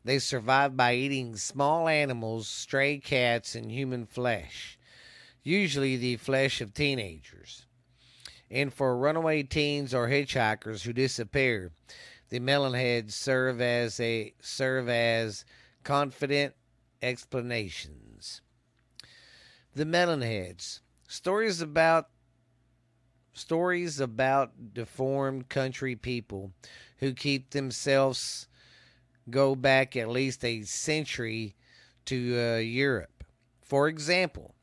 They 0.04 0.18
survive 0.18 0.76
by 0.76 0.94
eating 0.94 1.36
small 1.36 1.88
animals, 1.88 2.48
stray 2.48 2.98
cats, 2.98 3.54
and 3.54 3.70
human 3.70 4.06
flesh, 4.06 4.78
usually 5.42 5.96
the 5.96 6.16
flesh 6.16 6.60
of 6.60 6.74
teenagers. 6.74 7.66
And 8.52 8.72
for 8.72 8.98
runaway 8.98 9.44
teens 9.44 9.94
or 9.94 10.08
hitchhikers 10.08 10.82
who 10.82 10.92
disappear, 10.92 11.72
the 12.28 12.38
melonheads 12.38 13.12
serve 13.12 13.62
as 13.62 13.98
a 13.98 14.34
serve 14.42 14.90
as 14.90 15.46
confident 15.84 16.54
explanations. 17.00 18.42
The 19.74 19.86
melonheads 19.86 20.80
stories 21.08 21.62
about 21.62 22.10
stories 23.32 24.00
about 24.00 24.74
deformed 24.74 25.48
country 25.48 25.96
people 25.96 26.52
who 26.98 27.14
keep 27.14 27.50
themselves 27.50 28.48
go 29.30 29.54
back 29.54 29.96
at 29.96 30.10
least 30.10 30.44
a 30.44 30.62
century 30.62 31.56
to 32.04 32.38
uh, 32.38 32.58
Europe. 32.58 33.24
For 33.62 33.88
example, 33.88 34.54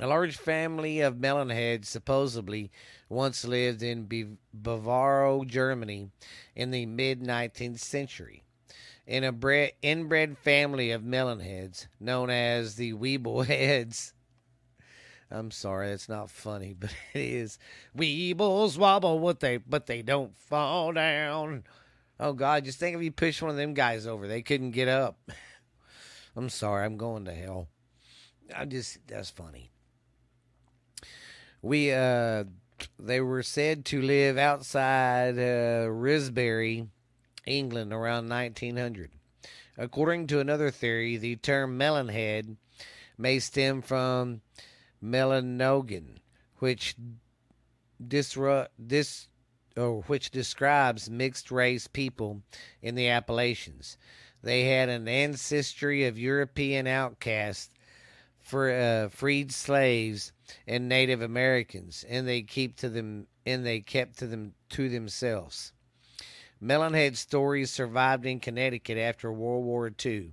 a 0.00 0.06
large 0.06 0.36
family 0.36 1.00
of 1.00 1.16
melonheads 1.16 1.86
supposedly 1.86 2.70
once 3.12 3.44
lived 3.44 3.82
in 3.82 4.06
Bavaro, 4.56 5.46
Germany 5.46 6.10
in 6.56 6.70
the 6.70 6.86
mid 6.86 7.20
19th 7.20 7.78
century. 7.80 8.42
in 9.06 9.24
a 9.24 9.32
bre- 9.32 9.74
inbred 9.82 10.38
family 10.38 10.90
of 10.92 11.02
melonheads 11.02 11.86
known 12.00 12.30
as 12.30 12.76
the 12.76 12.92
Weeble 12.94 13.44
Heads. 13.46 14.14
I'm 15.30 15.50
sorry, 15.50 15.88
that's 15.90 16.08
not 16.08 16.30
funny, 16.30 16.74
but 16.78 16.94
it 17.14 17.20
is. 17.20 17.58
Weebles 17.96 18.78
wobble, 18.78 19.18
what 19.18 19.40
they 19.40 19.56
but 19.58 19.86
they 19.86 20.02
don't 20.02 20.36
fall 20.36 20.92
down. 20.92 21.64
Oh 22.20 22.32
God, 22.32 22.64
just 22.64 22.78
think 22.78 22.96
if 22.96 23.02
you 23.02 23.10
push 23.10 23.42
one 23.42 23.50
of 23.50 23.56
them 23.56 23.74
guys 23.74 24.06
over, 24.06 24.28
they 24.28 24.42
couldn't 24.42 24.70
get 24.72 24.88
up. 24.88 25.18
I'm 26.36 26.48
sorry, 26.48 26.84
I'm 26.84 26.96
going 26.96 27.24
to 27.26 27.32
hell. 27.34 27.68
I 28.56 28.64
just 28.66 28.98
that's 29.06 29.30
funny. 29.30 29.70
We 31.62 31.92
uh 31.92 32.44
they 32.98 33.20
were 33.20 33.42
said 33.42 33.84
to 33.86 34.00
live 34.02 34.38
outside 34.38 35.38
uh, 35.38 35.88
Risbury, 35.90 36.88
England 37.46 37.92
around 37.92 38.28
1900. 38.28 39.10
According 39.76 40.26
to 40.28 40.40
another 40.40 40.70
theory, 40.70 41.16
the 41.16 41.36
term 41.36 41.78
melonhead 41.78 42.56
may 43.16 43.38
stem 43.38 43.82
from 43.82 44.42
Melanogan, 45.02 46.18
which 46.58 46.94
or 49.76 50.02
which 50.02 50.30
describes 50.30 51.08
mixed 51.08 51.50
race 51.50 51.86
people 51.86 52.42
in 52.82 52.94
the 52.94 53.08
Appalachians. 53.08 53.96
They 54.42 54.64
had 54.64 54.88
an 54.88 55.08
ancestry 55.08 56.06
of 56.06 56.18
European 56.18 56.86
outcasts, 56.86 57.72
for 58.42 58.70
uh, 58.70 59.08
freed 59.08 59.52
slaves 59.52 60.32
and 60.66 60.88
Native 60.88 61.22
Americans, 61.22 62.04
and 62.08 62.26
they 62.26 62.42
keep 62.42 62.76
to 62.76 62.88
them 62.88 63.26
and 63.46 63.64
they 63.64 63.80
kept 63.80 64.18
to 64.18 64.26
them 64.26 64.54
to 64.70 64.88
themselves. 64.88 65.72
Melonhead 66.62 67.16
stories 67.16 67.70
survived 67.70 68.24
in 68.24 68.38
Connecticut 68.38 68.98
after 68.98 69.32
World 69.32 69.64
War 69.64 69.90
II, 70.04 70.32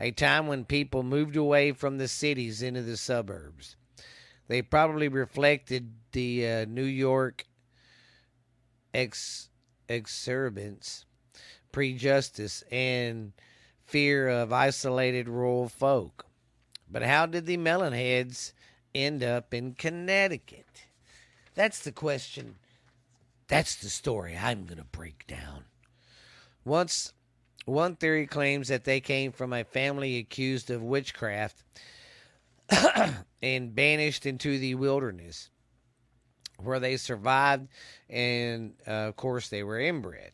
a 0.00 0.10
time 0.10 0.46
when 0.46 0.64
people 0.64 1.02
moved 1.02 1.36
away 1.36 1.72
from 1.72 1.98
the 1.98 2.08
cities 2.08 2.62
into 2.62 2.82
the 2.82 2.96
suburbs. 2.96 3.76
They 4.48 4.62
probably 4.62 5.06
reflected 5.06 5.92
the 6.10 6.48
uh, 6.48 6.64
New 6.64 6.82
York 6.84 7.46
ex 8.92 9.48
exuberance, 9.88 11.04
prejudice, 11.70 12.64
and 12.70 13.32
fear 13.84 14.28
of 14.28 14.52
isolated 14.52 15.28
rural 15.28 15.68
folk. 15.68 16.26
But 16.90 17.02
how 17.02 17.26
did 17.26 17.46
the 17.46 17.56
Melonheads 17.56 18.52
end 18.94 19.22
up 19.22 19.54
in 19.54 19.74
Connecticut? 19.74 20.86
That's 21.54 21.80
the 21.80 21.92
question. 21.92 22.56
That's 23.48 23.76
the 23.76 23.88
story 23.88 24.36
I'm 24.36 24.64
going 24.64 24.78
to 24.78 24.84
break 24.84 25.26
down. 25.26 25.64
Once, 26.64 27.12
one 27.64 27.96
theory 27.96 28.26
claims 28.26 28.68
that 28.68 28.84
they 28.84 29.00
came 29.00 29.32
from 29.32 29.52
a 29.52 29.64
family 29.64 30.18
accused 30.18 30.70
of 30.70 30.82
witchcraft 30.82 31.62
and 33.42 33.74
banished 33.74 34.26
into 34.26 34.58
the 34.58 34.74
wilderness, 34.74 35.50
where 36.58 36.80
they 36.80 36.96
survived, 36.96 37.68
and 38.08 38.74
uh, 38.86 39.08
of 39.08 39.16
course, 39.16 39.48
they 39.48 39.62
were 39.62 39.80
inbred. 39.80 40.32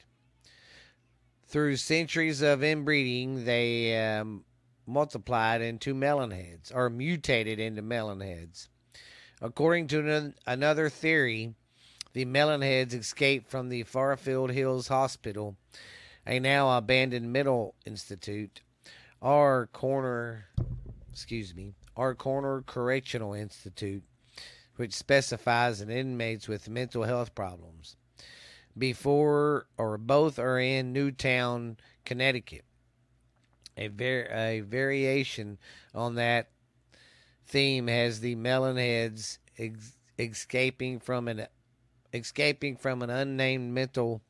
Through 1.48 1.76
centuries 1.76 2.42
of 2.42 2.64
inbreeding, 2.64 3.44
they 3.44 4.18
um, 4.18 4.44
multiplied 4.86 5.60
into 5.60 5.94
melonheads 5.94 6.74
or 6.74 6.88
mutated 6.88 7.58
into 7.58 7.82
melonheads. 7.82 8.68
According 9.40 9.88
to 9.88 10.32
another 10.46 10.88
theory, 10.88 11.54
the 12.12 12.24
melonheads 12.24 12.94
escaped 12.94 13.50
from 13.50 13.68
the 13.68 13.82
Fairfield 13.82 14.50
Hills 14.50 14.88
Hospital, 14.88 15.56
a 16.26 16.40
now 16.40 16.76
abandoned 16.76 17.32
mental 17.32 17.74
institute, 17.84 18.62
or 19.20 19.68
corner, 19.72 20.46
excuse 21.12 21.54
me, 21.54 21.74
our 21.96 22.14
Garner 22.14 22.62
correctional 22.62 23.34
institute, 23.34 24.04
which 24.76 24.94
specifies 24.94 25.80
in 25.80 25.90
inmates 25.90 26.48
with 26.48 26.68
mental 26.68 27.04
health 27.04 27.34
problems. 27.34 27.96
Before 28.76 29.66
or 29.78 29.96
both 29.96 30.38
are 30.38 30.58
in 30.58 30.92
Newtown, 30.92 31.78
Connecticut 32.04 32.64
a 33.76 33.88
var- 33.88 34.28
a 34.32 34.60
variation 34.60 35.58
on 35.94 36.14
that 36.14 36.48
theme 37.46 37.86
has 37.86 38.20
the 38.20 38.34
melonheads 38.36 39.38
ex- 39.58 39.96
escaping 40.18 40.98
from 40.98 41.28
an 41.28 41.46
escaping 42.12 42.76
from 42.76 43.02
an 43.02 43.10
unnamed 43.10 43.72
mental 43.72 44.22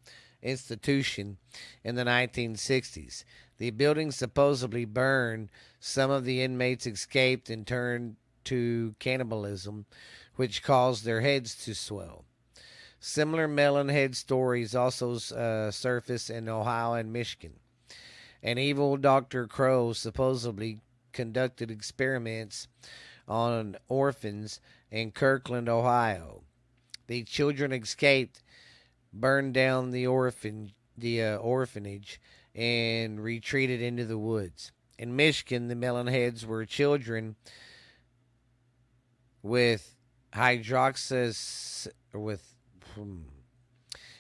institution 0.43 1.39
in 1.85 1.95
the 1.95 2.05
1960s. 2.05 3.25
The 3.59 3.71
building 3.71 4.11
supposedly 4.11 4.85
burned. 4.85 5.51
Some 5.81 6.11
of 6.11 6.25
the 6.25 6.43
inmates 6.43 6.87
escaped 6.87 7.49
and 7.49 7.67
turned 7.67 8.17
to 8.45 8.95
cannibalism, 8.99 9.87
which 10.37 10.63
caused 10.63 11.05
their 11.05 11.21
heads 11.21 11.55
to 11.65 11.75
swell. 11.75 12.25
Similar 13.01 13.49
melonhead 13.49 14.15
stories 14.15 14.75
also 14.75 15.15
uh, 15.35 15.71
surface 15.71 16.29
in 16.31 16.49
Ohio 16.49 16.95
and 16.95 17.13
Michigan. 17.13 17.55
An 18.47 18.59
evil 18.59 18.97
Dr. 18.97 19.49
Crow 19.49 19.93
supposedly 19.93 20.79
conducted 21.13 21.69
experiments 21.69 22.69
on 23.27 23.77
orphans 23.89 24.61
in 24.89 25.11
Kirtland, 25.11 25.69
Ohio. 25.69 26.45
The 27.09 27.25
children 27.25 27.73
escaped, 27.73 28.45
burned 29.13 29.55
down 29.55 29.91
the 29.91 30.07
orphan 30.07 30.71
the 30.97 31.23
uh, 31.23 31.37
orphanage, 31.39 32.21
and 32.55 33.21
retreated 33.21 33.83
into 33.83 34.05
the 34.05 34.17
woods. 34.17 34.71
In 34.97 35.17
Michigan, 35.17 35.67
the 35.67 35.75
melonheads 35.75 36.45
were 36.45 36.65
children 36.65 37.35
with 39.43 39.97
hydroxys 40.33 41.89
with 42.13 42.55
hmm. 42.95 43.23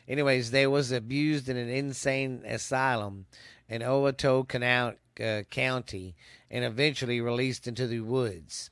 anyways 0.08 0.50
they 0.50 0.66
was 0.66 0.92
abused 0.92 1.48
in 1.48 1.56
an 1.56 1.68
insane 1.68 2.42
asylum 2.46 3.26
in 3.68 3.82
Owato 3.82 4.46
Canal, 4.46 4.94
uh, 5.22 5.42
County 5.50 6.14
and 6.50 6.64
eventually 6.64 7.20
released 7.20 7.66
into 7.66 7.86
the 7.86 8.00
woods. 8.00 8.70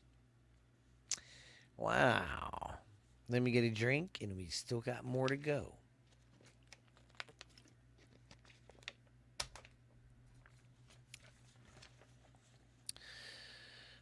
Wow. 1.77 2.75
Let 3.29 3.43
me 3.43 3.51
get 3.51 3.65
a 3.65 3.71
drink, 3.71 4.19
and 4.21 4.37
we 4.37 4.49
still 4.49 4.81
got 4.81 5.05
more 5.05 5.29
to 5.29 5.37
go. 5.37 5.73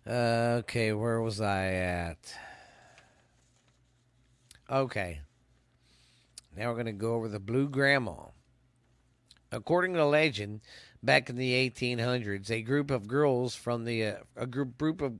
Uh, 0.05 0.59
okay, 0.59 0.93
where 0.93 1.21
was 1.21 1.41
I 1.41 1.67
at? 1.67 2.35
Okay. 4.69 5.21
Now 6.57 6.69
we're 6.69 6.75
going 6.75 6.87
to 6.87 6.93
go 6.93 7.15
over 7.15 7.29
the 7.29 7.39
Blue 7.39 7.69
Grandma. 7.69 8.32
According 9.53 9.95
to 9.95 10.07
legend, 10.07 10.63
back 11.03 11.29
in 11.29 11.37
the 11.37 11.71
1800s, 11.71 12.51
a 12.51 12.63
group 12.63 12.91
of 12.91 13.07
girls 13.07 13.55
from 13.55 13.85
the 13.85 14.05
uh, 14.07 14.15
a 14.35 14.47
group 14.47 14.79
group 14.79 15.03
of 15.03 15.19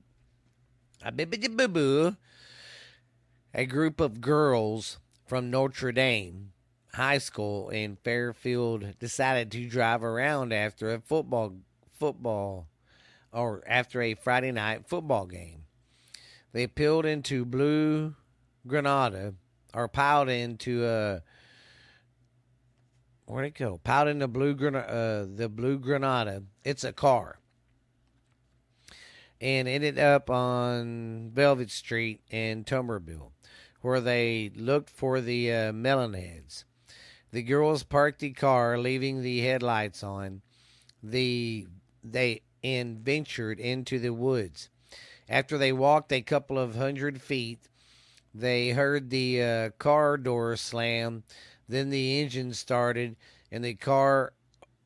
a 3.53 3.65
group 3.65 3.99
of 3.99 4.21
girls 4.21 4.97
from 5.27 5.51
Notre 5.51 5.91
Dame 5.91 6.51
High 6.93 7.19
School 7.19 7.69
in 7.69 7.97
Fairfield 8.03 8.97
decided 8.99 9.51
to 9.51 9.67
drive 9.67 10.03
around 10.03 10.51
after 10.51 10.91
a 10.91 10.99
football 10.99 11.57
football 11.91 12.67
or 13.31 13.63
after 13.67 14.01
a 14.01 14.15
Friday 14.15 14.51
night 14.51 14.87
football 14.87 15.27
game. 15.27 15.65
They 16.53 16.67
peeled 16.67 17.05
into 17.05 17.45
Blue 17.45 18.15
Granada 18.65 19.35
or 19.73 19.87
piled 19.87 20.29
into 20.29 20.85
a 20.85 21.21
Where'd 23.25 23.45
it 23.45 23.55
go? 23.55 23.79
Piled 23.83 24.09
in 24.09 24.19
the 24.19 24.27
blue 24.27 24.53
Granada. 24.53 24.89
Uh, 24.89 25.27
the 25.35 25.49
blue 25.49 25.79
Granada. 25.79 26.43
It's 26.63 26.83
a 26.83 26.93
car, 26.93 27.39
and 29.39 29.67
ended 29.67 29.97
up 29.97 30.29
on 30.29 31.31
Velvet 31.33 31.71
Street 31.71 32.21
in 32.29 32.63
Tuberville, 32.63 33.31
where 33.81 34.01
they 34.01 34.51
looked 34.55 34.89
for 34.89 35.21
the 35.21 35.51
uh, 35.51 35.71
melonheads. 35.71 36.65
The 37.31 37.43
girls 37.43 37.83
parked 37.83 38.19
the 38.19 38.31
car, 38.31 38.77
leaving 38.77 39.21
the 39.21 39.41
headlights 39.41 40.03
on. 40.03 40.41
The 41.01 41.67
they 42.03 42.41
and 42.63 42.99
ventured 42.99 43.59
into 43.59 43.99
the 43.99 44.13
woods. 44.13 44.69
After 45.27 45.57
they 45.57 45.71
walked 45.71 46.11
a 46.11 46.21
couple 46.21 46.59
of 46.59 46.75
hundred 46.75 47.21
feet, 47.21 47.67
they 48.33 48.69
heard 48.69 49.09
the 49.09 49.41
uh, 49.41 49.69
car 49.79 50.17
door 50.17 50.55
slam 50.55 51.23
then 51.67 51.89
the 51.89 52.19
engine 52.19 52.53
started, 52.53 53.15
and 53.51 53.63
the 53.63 53.75
car 53.75 54.33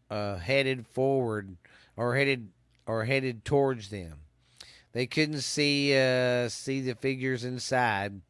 uh, 0.10 0.38
headed 0.38 0.86
forward 0.88 1.58
or 1.96 2.16
headed 2.16 2.50
or 2.86 3.06
headed 3.06 3.44
towards 3.44 3.90
them. 3.90 4.20
They 4.94 5.06
couldn't 5.06 5.42
see 5.42 5.96
uh, 5.96 6.50
see 6.50 6.82
the 6.82 6.96
figures 6.96 7.44
inside. 7.44 8.22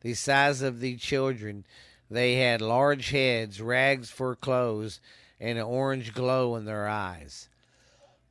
The 0.00 0.14
size 0.14 0.62
of 0.62 0.80
the 0.80 0.96
children, 0.96 1.64
they 2.10 2.36
had 2.36 2.60
large 2.60 3.10
heads, 3.10 3.60
rags 3.60 4.10
for 4.10 4.36
clothes, 4.36 5.00
and 5.40 5.58
an 5.58 5.64
orange 5.64 6.14
glow 6.14 6.56
in 6.56 6.64
their 6.64 6.88
eyes. 6.88 7.48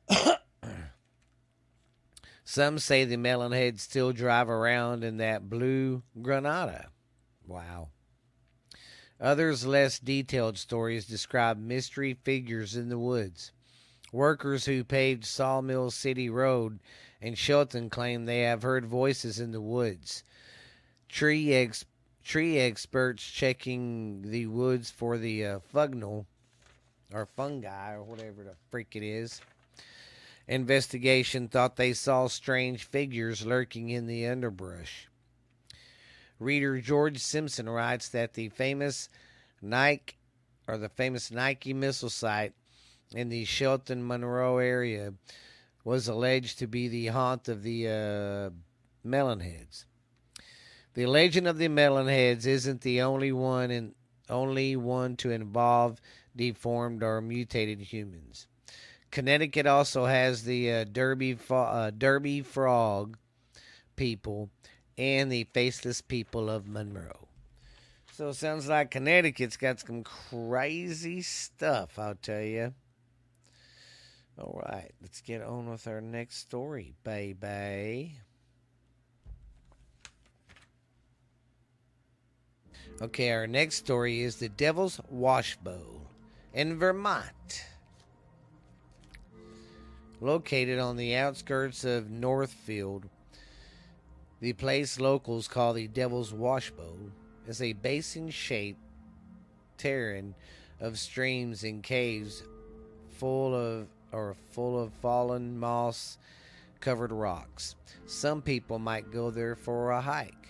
Some 2.44 2.78
say 2.78 3.04
the 3.04 3.16
melonheads 3.16 3.80
still 3.80 4.12
drive 4.12 4.48
around 4.48 5.04
in 5.04 5.16
that 5.18 5.50
blue 5.50 6.02
Granada. 6.20 6.88
Wow. 7.46 7.88
Others, 9.20 9.66
less 9.66 9.98
detailed 9.98 10.58
stories 10.58 11.06
describe 11.06 11.58
mystery 11.58 12.14
figures 12.14 12.76
in 12.76 12.88
the 12.88 12.98
woods. 12.98 13.52
Workers 14.12 14.66
who 14.66 14.84
paved 14.84 15.24
Sawmill 15.24 15.90
City 15.90 16.28
Road 16.28 16.78
and 17.20 17.36
Shelton 17.36 17.90
claim 17.90 18.24
they 18.24 18.40
have 18.40 18.62
heard 18.62 18.86
voices 18.86 19.40
in 19.40 19.52
the 19.52 19.60
woods. 19.60 20.22
Tree, 21.08 21.54
ex- 21.54 21.84
tree 22.24 22.58
experts 22.58 23.24
checking 23.30 24.22
the 24.22 24.46
woods 24.46 24.90
for 24.90 25.18
the 25.18 25.44
uh, 25.44 25.58
fugnal 25.72 26.26
or 27.12 27.26
fungi 27.26 27.92
or 27.92 28.02
whatever 28.02 28.44
the 28.44 28.54
freak 28.70 28.94
it 28.94 29.02
is 29.02 29.40
investigation 30.48 31.48
thought 31.48 31.76
they 31.76 31.92
saw 31.92 32.28
strange 32.28 32.84
figures 32.84 33.46
lurking 33.46 33.88
in 33.88 34.06
the 34.06 34.26
underbrush. 34.26 35.08
Reader 36.38 36.80
George 36.80 37.18
Simpson 37.18 37.68
writes 37.68 38.08
that 38.10 38.34
the 38.34 38.48
famous 38.50 39.08
Nike 39.62 40.16
or 40.68 40.76
the 40.76 40.88
famous 40.88 41.30
Nike 41.30 41.72
missile 41.72 42.10
site 42.10 42.52
in 43.12 43.28
the 43.28 43.44
Shelton 43.44 44.06
Monroe 44.06 44.58
area 44.58 45.14
was 45.84 46.08
alleged 46.08 46.58
to 46.58 46.66
be 46.66 46.88
the 46.88 47.06
haunt 47.06 47.48
of 47.48 47.62
the 47.62 47.86
uh, 47.86 48.50
Melonheads. 49.06 49.84
The 50.94 51.06
legend 51.06 51.46
of 51.46 51.58
the 51.58 51.68
Melonheads 51.68 52.46
isn't 52.46 52.80
the 52.80 53.02
only 53.02 53.30
one 53.30 53.70
and 53.70 53.94
only 54.28 54.76
one 54.76 55.16
to 55.16 55.30
involve 55.30 56.00
deformed 56.34 57.02
or 57.02 57.20
mutated 57.20 57.80
humans. 57.80 58.48
Connecticut 59.10 59.66
also 59.66 60.06
has 60.06 60.42
the 60.42 60.72
uh, 60.72 60.84
Derby 60.84 61.38
uh, 61.48 61.90
Derby 61.90 62.42
Frog 62.42 63.16
people 63.94 64.50
and 64.98 65.30
the 65.30 65.44
faceless 65.52 66.00
people 66.00 66.48
of 66.48 66.66
Monroe. 66.66 67.28
So 68.12 68.30
it 68.30 68.34
sounds 68.34 68.68
like 68.68 68.90
Connecticut's 68.90 69.56
got 69.56 69.80
some 69.80 70.02
crazy 70.02 71.20
stuff, 71.20 71.98
I'll 71.98 72.14
tell 72.14 72.40
you. 72.40 72.72
All 74.38 74.62
right, 74.66 74.90
let's 75.02 75.20
get 75.20 75.42
on 75.42 75.70
with 75.70 75.86
our 75.86 76.00
next 76.00 76.38
story, 76.38 76.94
baby. 77.04 78.16
Okay, 83.02 83.30
our 83.32 83.46
next 83.46 83.76
story 83.76 84.22
is 84.22 84.36
the 84.36 84.48
Devil's 84.48 85.00
Washbowl 85.12 86.00
in 86.54 86.78
Vermont. 86.78 87.64
Located 90.22 90.78
on 90.78 90.96
the 90.96 91.14
outskirts 91.16 91.84
of 91.84 92.08
Northfield, 92.08 93.10
the 94.40 94.52
place 94.52 95.00
locals 95.00 95.48
call 95.48 95.72
the 95.72 95.88
Devil's 95.88 96.32
Washbowl 96.32 97.10
is 97.46 97.62
a 97.62 97.72
basin 97.72 98.30
shaped 98.30 98.80
terrain 99.78 100.34
of 100.80 100.98
streams 100.98 101.64
and 101.64 101.82
caves 101.82 102.42
full 103.10 103.54
of 103.54 103.86
or 104.12 104.36
full 104.50 104.80
of 104.82 104.92
fallen 104.94 105.58
moss 105.58 106.18
covered 106.80 107.12
rocks. 107.12 107.74
Some 108.06 108.42
people 108.42 108.78
might 108.78 109.10
go 109.10 109.30
there 109.30 109.56
for 109.56 109.90
a 109.90 110.00
hike. 110.00 110.48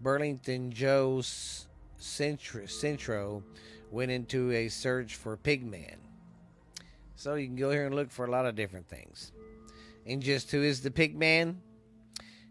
Burlington 0.00 0.72
Joe 0.72 1.20
Citro 2.00 3.42
went 3.90 4.10
into 4.10 4.50
a 4.52 4.68
search 4.68 5.16
for 5.16 5.36
Pigman. 5.36 5.96
So 7.14 7.34
you 7.34 7.46
can 7.46 7.56
go 7.56 7.70
here 7.70 7.86
and 7.86 7.94
look 7.94 8.10
for 8.10 8.24
a 8.24 8.30
lot 8.30 8.46
of 8.46 8.56
different 8.56 8.88
things. 8.88 9.32
And 10.06 10.22
just 10.22 10.50
who 10.50 10.62
is 10.62 10.80
the 10.80 10.90
Pigman? 10.90 11.56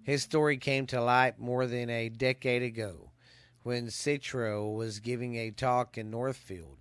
His 0.04 0.24
story 0.24 0.58
came 0.58 0.88
to 0.88 1.02
light 1.02 1.40
more 1.40 1.68
than 1.68 1.90
a 1.90 2.10
decade 2.10 2.64
ago 2.64 3.12
when 3.64 3.88
Citro 3.88 4.76
was 4.76 5.00
giving 5.00 5.36
a 5.36 5.52
talk 5.52 5.98
in 5.98 6.10
Northfield. 6.10 6.78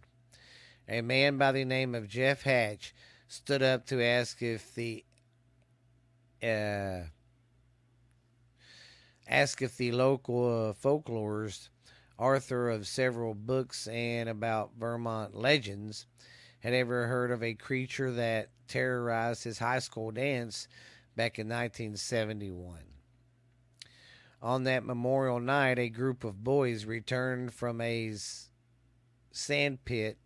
A 0.89 1.03
man 1.03 1.37
by 1.37 1.53
the 1.53 1.65
name 1.65 1.95
of 1.95 2.09
Jeff 2.09 2.43
Hatch 2.43 2.95
stood 3.29 3.63
up 3.63 3.87
to 3.87 4.03
ask 4.03 4.43
if 4.43 4.75
the 4.75 5.05
uh, 6.43 7.03
ask 9.29 9.61
if 9.61 9.77
the 9.77 9.93
local 9.93 10.71
uh, 10.71 10.73
folklorist, 10.73 11.69
author 12.19 12.71
of 12.71 12.87
several 12.87 13.35
books 13.35 13.87
and 13.87 14.29
about 14.29 14.73
Vermont 14.79 15.35
legends, 15.35 16.07
had 16.61 16.73
ever 16.73 17.07
heard 17.07 17.31
of 17.31 17.43
a 17.43 17.55
creature 17.55 18.13
that 18.13 18.49
terrorized 18.67 19.45
his 19.45 19.59
high 19.59 19.79
school 19.79 20.11
dance 20.11 20.67
back 21.15 21.39
in 21.39 21.47
1971. 21.47 22.89
On 24.42 24.64
that 24.64 24.85
memorial 24.85 25.38
night, 25.38 25.79
a 25.79 25.90
group 25.90 26.24
of 26.24 26.42
boys 26.42 26.87
returned 26.87 27.53
from 27.53 27.81
a 27.81 28.14
sand 29.33 29.85
pit 29.85 30.18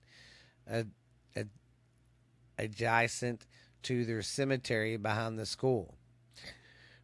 adjacent 2.58 3.46
to 3.82 4.04
their 4.04 4.22
cemetery 4.22 4.96
behind 4.96 5.38
the 5.38 5.46
school, 5.46 5.96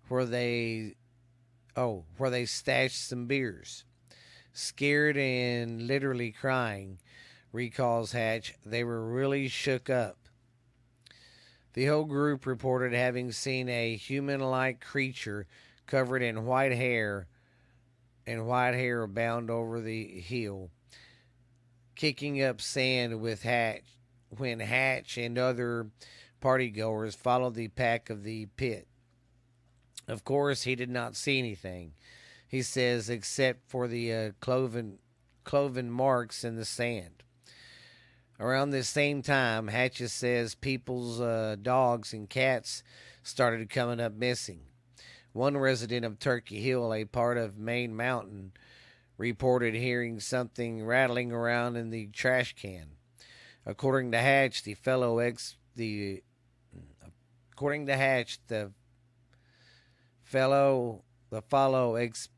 where 0.09 0.25
they 0.25 0.95
oh, 1.77 2.05
where 2.17 2.31
they 2.31 2.47
stashed 2.47 3.09
some 3.09 3.27
beers. 3.27 3.85
Scared 4.53 5.17
and 5.17 5.87
literally 5.87 6.33
crying, 6.33 6.99
recalls 7.53 8.13
Hatch, 8.13 8.55
they 8.65 8.83
were 8.83 9.09
really 9.09 9.47
shook 9.49 9.89
up. 9.89 10.17
The 11.75 11.87
whole 11.87 12.05
group 12.05 12.47
reported 12.47 12.93
having 12.93 13.31
seen 13.31 13.69
a 13.69 13.95
human 13.95 14.41
like 14.41 14.81
creature 14.81 15.47
covered 15.91 16.23
in 16.23 16.47
white 16.47 16.73
hair 16.73 17.27
and 18.27 18.47
white 18.47 18.75
hair 18.75 19.07
bound 19.07 19.51
over 19.51 19.81
the 19.81 20.21
hill, 20.21 20.71
kicking 21.97 22.43
up 22.43 22.61
sand 22.61 23.21
with 23.21 23.43
Hatch 23.43 23.83
when 24.29 24.61
Hatch 24.61 25.19
and 25.19 25.37
other 25.37 25.89
partygoers 26.41 27.17
followed 27.17 27.57
the 27.57 27.69
pack 27.69 28.09
of 28.09 28.23
the 28.23 28.47
pit. 28.57 28.87
Of 30.07 30.25
course, 30.25 30.63
he 30.63 30.77
did 30.77 30.91
not 30.91 31.17
see 31.17 31.39
anything, 31.39 31.93
he 32.47 32.63
says, 32.63 33.11
except 33.11 33.69
for 33.69 33.89
the 33.89 34.13
uh, 34.13 34.31
cloven, 34.41 34.99
cloven 35.45 35.91
marks 35.91 36.45
in 36.45 36.57
the 36.57 36.65
sand. 36.65 37.25
Around 38.39 38.71
this 38.71 38.89
same 38.89 39.23
time, 39.23 39.69
Hatches 39.69 40.13
says 40.13 40.55
people's 40.55 41.21
uh, 41.21 41.57
dogs 41.61 42.13
and 42.13 42.31
cats 42.31 42.83
started 43.23 43.69
coming 43.69 44.01
up 44.01 44.15
missing. 44.15 44.61
One 45.33 45.57
resident 45.57 46.05
of 46.05 46.19
Turkey 46.19 46.61
Hill, 46.61 46.93
a 46.93 47.05
part 47.05 47.39
of 47.39 47.57
Main 47.57 47.95
Mountain, 47.95 48.53
reported 49.17 49.75
hearing 49.75 50.19
something 50.19 50.85
rattling 50.85 51.31
around 51.31 51.77
in 51.77 51.91
the 51.91 52.09
trash 52.09 52.55
can. 52.55 52.97
According 53.65 54.11
to 54.13 54.19
Hatch, 54.19 54.65
the 54.65 54.75
fellow 54.75 55.19
ex 55.19 55.57
the 55.77 56.23
according 57.53 57.87
to 57.87 57.97
Hatch, 57.97 58.41
the 58.49 58.73
fellow 60.25 61.05
the 61.31 61.43
follow 61.43 61.95
ex 61.95 62.29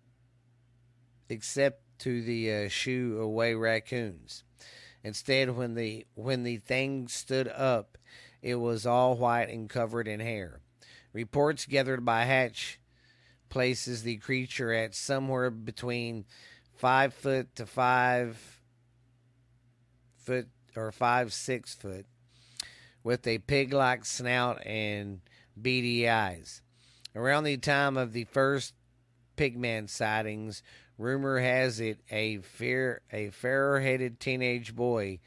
except 1.31 1.83
to 2.01 2.21
the 2.23 2.53
uh, 2.53 3.23
away 3.23 3.55
raccoons. 3.55 4.45
Instead, 5.03 5.57
when 5.57 5.75
the 5.75 6.07
when 6.15 6.43
the 6.43 6.59
thing 6.59 7.09
stood 7.09 7.49
up, 7.49 7.97
it 8.43 8.57
was 8.57 8.85
all 8.85 9.17
white 9.17 9.49
and 9.49 9.71
covered 9.71 10.07
in 10.07 10.21
hair. 10.21 10.61
Reports 11.13 11.65
gathered 11.65 12.05
by 12.05 12.25
Hatch 12.25 12.81
places 13.53 14.03
the 14.03 14.17
creature 14.17 14.73
at 14.73 14.95
somewhere 14.95 15.51
between 15.51 16.25
five 16.75 17.13
foot 17.13 17.55
to 17.55 17.67
five 17.67 18.59
foot 20.25 20.49
or 20.75 20.91
five 20.91 21.35
six 21.35 21.75
foot, 21.75 22.07
with 23.05 23.27
a 23.27 23.37
pig-like 23.41 24.07
snout 24.07 24.67
and 24.67 25.21
beady 25.61 26.09
eyes. 26.09 26.63
Around 27.15 27.45
the 27.45 27.59
time 27.59 27.99
of 27.99 28.15
the 28.15 28.25
first 28.25 28.73
pigman 29.37 29.91
sightings, 29.91 30.63
Rumor 30.97 31.39
has 31.39 31.79
it 31.79 32.01
a 32.11 32.39
fair 32.39 33.03
a 33.13 33.29
fair-headed 33.29 34.19
teenage 34.19 34.75
boy 34.75 35.19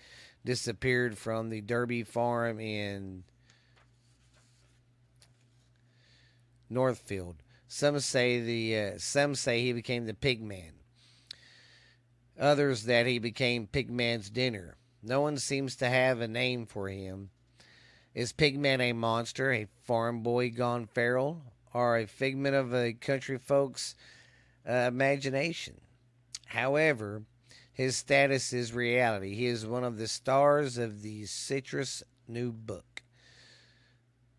disappeared 0.44 1.16
from 1.16 1.52
the 1.52 1.62
Derby 1.62 2.02
farm 2.02 2.60
in 2.60 3.24
Northfield. 6.72 7.36
Some 7.68 8.00
say 8.00 8.40
the 8.40 8.78
uh, 8.78 8.92
some 8.98 9.36
say 9.36 9.62
he 9.62 9.74
became 9.74 10.06
the 10.06 10.14
pigman. 10.14 10.72
Others 12.40 12.84
that 12.84 13.06
he 13.06 13.18
became 13.18 13.68
Pigman's 13.68 14.30
dinner. 14.30 14.76
No 15.02 15.22
one 15.22 15.38
seems 15.38 15.76
to 15.78 15.88
have 15.88 16.20
a 16.20 16.28
name 16.28 16.66
for 16.66 16.90
him. 16.90 17.30
Is 18.14 18.34
Pigman 18.34 18.82
a 18.82 18.94
monster, 18.94 19.54
a 19.54 19.68
farm 19.84 20.22
boy 20.22 20.50
gone 20.50 20.86
feral, 20.86 21.44
or 21.74 21.98
a 21.98 22.08
figment 22.08 22.56
of 22.56 22.74
a 22.74 22.94
country 22.94 23.38
folks' 23.38 23.96
uh, 24.68 24.74
imagination. 24.74 25.80
However, 26.48 27.24
his 27.72 27.98
status 27.98 28.54
is 28.54 28.74
reality. 28.74 29.36
He 29.36 29.48
is 29.48 29.66
one 29.66 29.84
of 29.84 29.98
the 29.98 30.08
stars 30.08 30.78
of 30.78 31.02
the 31.02 31.26
Citro's 31.26 32.04
new 32.28 32.52
book. 32.52 32.95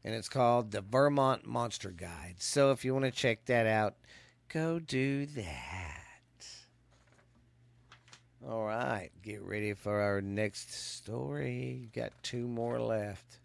And 0.07 0.15
it's 0.15 0.29
called 0.29 0.71
the 0.71 0.81
Vermont 0.81 1.45
Monster 1.45 1.91
Guide. 1.91 2.37
So 2.39 2.71
if 2.71 2.85
you 2.85 2.95
want 2.95 3.07
to 3.07 3.11
check 3.11 3.45
that 3.47 3.67
out, 3.67 3.97
go 4.49 4.79
do 4.79 5.27
that. 5.27 6.47
All 8.49 8.65
right, 8.65 9.11
get 9.21 9.43
ready 9.43 9.75
for 9.75 10.01
our 10.01 10.21
next 10.21 10.73
story. 10.73 11.89
Got 11.93 12.13
two 12.23 12.47
more 12.47 12.81
left. 12.81 13.41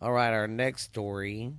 All 0.00 0.12
right, 0.12 0.32
our 0.32 0.46
next 0.46 0.82
story 0.82 1.52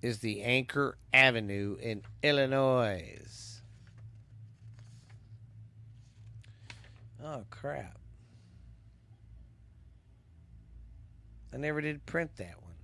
is 0.00 0.20
the 0.20 0.42
Anchor 0.42 0.96
Avenue 1.12 1.76
in 1.82 2.02
Illinois. 2.22 3.18
Oh, 7.24 7.42
crap. 7.50 7.98
I 11.56 11.58
never 11.58 11.80
did 11.80 12.04
print 12.04 12.36
that 12.36 12.62
one. 12.62 12.74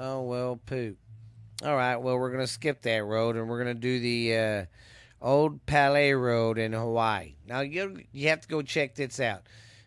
Oh, 0.00 0.22
well, 0.22 0.56
poop. 0.66 0.98
All 1.64 1.76
right, 1.76 1.98
well, 1.98 2.18
we're 2.18 2.32
going 2.32 2.44
to 2.44 2.48
skip 2.48 2.82
that 2.82 3.04
road 3.04 3.36
and 3.36 3.48
we're 3.48 3.62
going 3.62 3.76
to 3.76 3.80
do 3.80 4.00
the 4.00 4.36
uh, 4.36 4.64
Old 5.22 5.64
Pali 5.66 6.12
Road 6.12 6.58
in 6.58 6.72
Hawaii. 6.72 7.36
Now, 7.46 7.60
you, 7.60 8.02
you 8.10 8.28
have 8.28 8.40
to 8.40 8.48
go 8.48 8.60
check 8.60 8.96
this 8.96 9.20
out. 9.20 9.42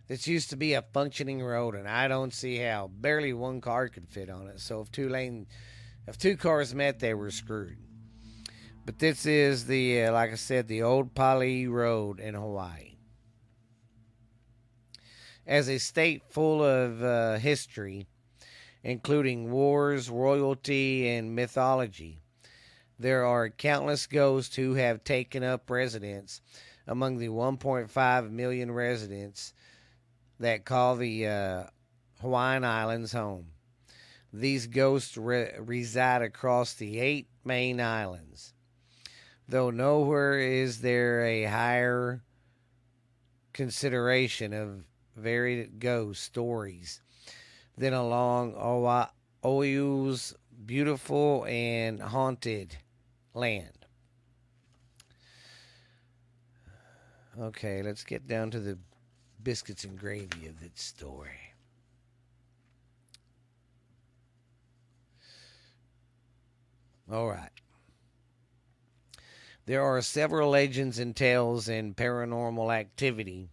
This 0.08 0.26
used 0.26 0.50
to 0.52 0.56
be 0.56 0.76
a 0.76 0.86
functioning 0.94 1.44
road, 1.44 1.76
and 1.76 1.90
I 1.90 2.08
don't 2.08 2.34
see 2.34 2.58
how. 2.58 2.88
Barely 2.88 3.34
one 3.34 3.60
car 3.60 3.90
could 3.90 4.08
fit 4.08 4.30
on 4.30 4.48
it. 4.48 4.62
So 4.62 4.80
if 4.80 4.90
two 4.94 5.10
lane, 5.10 5.46
if 6.08 6.18
two 6.18 6.38
cars 6.38 6.74
met, 6.74 7.00
they 7.00 7.14
were 7.14 7.32
screwed. 7.32 7.80
But 8.86 9.00
this 9.00 9.26
is 9.26 9.66
the, 9.66 10.06
uh, 10.06 10.14
like 10.14 10.32
I 10.32 10.36
said, 10.36 10.70
the 10.70 10.84
Old 10.84 11.16
Pali 11.16 11.68
Road 11.68 12.22
in 12.22 12.34
Hawaii. 12.34 12.93
As 15.46 15.68
a 15.68 15.78
state 15.78 16.24
full 16.30 16.64
of 16.64 17.04
uh, 17.04 17.38
history, 17.38 18.08
including 18.84 19.52
wars, 19.52 20.10
royalty, 20.10 21.08
and 21.10 21.36
mythology, 21.36 22.22
there 22.98 23.26
are 23.26 23.50
countless 23.50 24.08
ghosts 24.08 24.56
who 24.56 24.76
have 24.76 25.04
taken 25.04 25.44
up 25.44 25.70
residence 25.70 26.42
among 26.88 27.18
the 27.18 27.28
1.5 27.28 28.32
million 28.32 28.72
residents 28.72 29.54
that 30.40 30.66
call 30.66 30.96
the 30.96 31.28
uh, 31.28 31.64
Hawaiian 32.22 32.64
Islands 32.64 33.12
home. 33.12 33.48
These 34.32 34.68
ghosts 34.68 35.18
re- 35.18 35.52
reside 35.60 36.22
across 36.22 36.74
the 36.74 37.00
eight 37.00 37.28
main 37.44 37.80
islands. 37.80 38.54
Though 39.48 39.70
nowhere 39.70 40.40
is 40.40 40.82
there 40.82 41.26
a 41.26 41.44
higher 41.44 42.24
consideration 43.52 44.54
of 44.54 44.86
varied 45.16 45.80
ghost 45.80 46.24
stories 46.24 47.02
Then 47.78 47.94
along 47.94 48.56
oh, 48.58 49.08
Oahu's 49.44 50.36
beautiful 50.66 51.46
and 51.46 52.02
haunted 52.02 52.78
land. 53.34 53.86
Okay, 57.40 57.82
let's 57.82 58.04
get 58.04 58.28
down 58.28 58.52
to 58.52 58.60
the 58.60 58.78
biscuits 59.42 59.84
and 59.84 59.98
gravy 59.98 60.48
of 60.48 60.60
this 60.60 60.72
story. 60.76 61.54
All 67.12 67.28
right. 67.30 67.50
There 69.66 69.82
are 69.84 70.02
several 70.02 70.52
legends 70.52 71.00
and 71.00 71.16
tales 71.16 71.68
and 71.68 71.96
paranormal 71.96 72.74
activity 72.74 73.50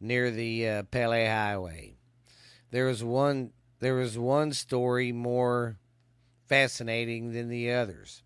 near 0.00 0.30
the 0.30 0.68
uh, 0.68 0.82
Pali 0.84 1.26
Highway. 1.26 1.96
There 2.70 2.88
is 2.88 3.04
one. 3.04 3.52
There 3.80 4.00
is 4.00 4.18
one 4.18 4.52
story 4.52 5.12
more 5.12 5.78
fascinating 6.46 7.32
than 7.32 7.48
the 7.48 7.72
others. 7.72 8.22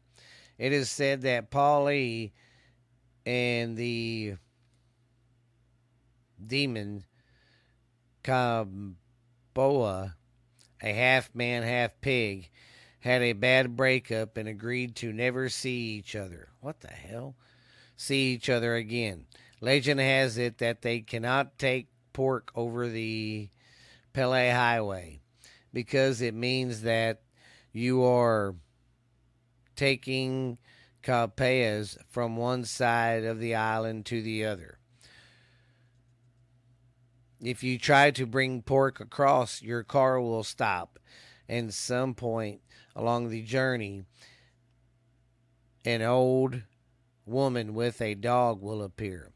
It 0.59 0.73
is 0.73 0.91
said 0.91 1.23
that 1.23 1.51
Pele 1.51 2.31
and 3.27 3.77
the 3.77 4.35
demon 6.45 7.05
Kamapua'a, 8.25 10.15
a 10.83 10.93
half 10.93 11.35
man, 11.35 11.63
half 11.63 12.01
pig, 12.01 12.51
had 13.01 13.23
a 13.23 13.33
bad 13.35 13.77
breakup 13.77 14.37
and 14.37 14.49
agreed 14.49 14.97
to 14.97 15.13
never 15.13 15.49
see 15.49 15.97
each 15.97 16.17
other. 16.17 16.49
What 16.61 16.81
the 16.81 16.89
hell? 16.89 17.37
See 17.97 18.33
each 18.33 18.49
other 18.49 18.75
again. 18.75 19.27
Legend 19.65 19.99
has 19.99 20.37
it 20.37 20.59
that 20.59 20.83
they 20.83 21.01
cannot 21.01 21.59
take 21.59 21.89
pork 22.13 22.53
over 22.55 22.87
the 22.87 23.49
Pali 24.13 24.51
Highway 24.51 25.23
because 25.73 26.21
it 26.21 26.35
means 26.35 26.83
that 26.83 27.23
you 27.73 28.05
are 28.05 28.57
taking 29.75 30.59
Kalpeas 31.03 31.97
from 32.11 32.37
one 32.37 32.67
side 32.67 33.25
of 33.25 33.41
the 33.41 33.55
island 33.55 34.05
to 34.07 34.21
the 34.21 34.45
other. 34.45 34.81
If 37.41 37.63
you 37.63 37.79
try 37.79 38.11
to 38.11 38.27
bring 38.27 38.61
pork 38.61 39.01
across, 39.01 39.63
your 39.63 39.83
car 39.83 40.21
will 40.21 40.45
stop. 40.45 40.99
And 41.49 41.73
some 41.73 42.13
point 42.13 42.61
along 42.95 43.31
the 43.31 43.43
journey, 43.43 44.05
an 45.87 46.03
old 46.03 46.65
woman 47.25 47.73
with 47.73 48.03
a 48.03 48.15
dog 48.15 48.61
will 48.61 48.83
appear. 48.83 49.34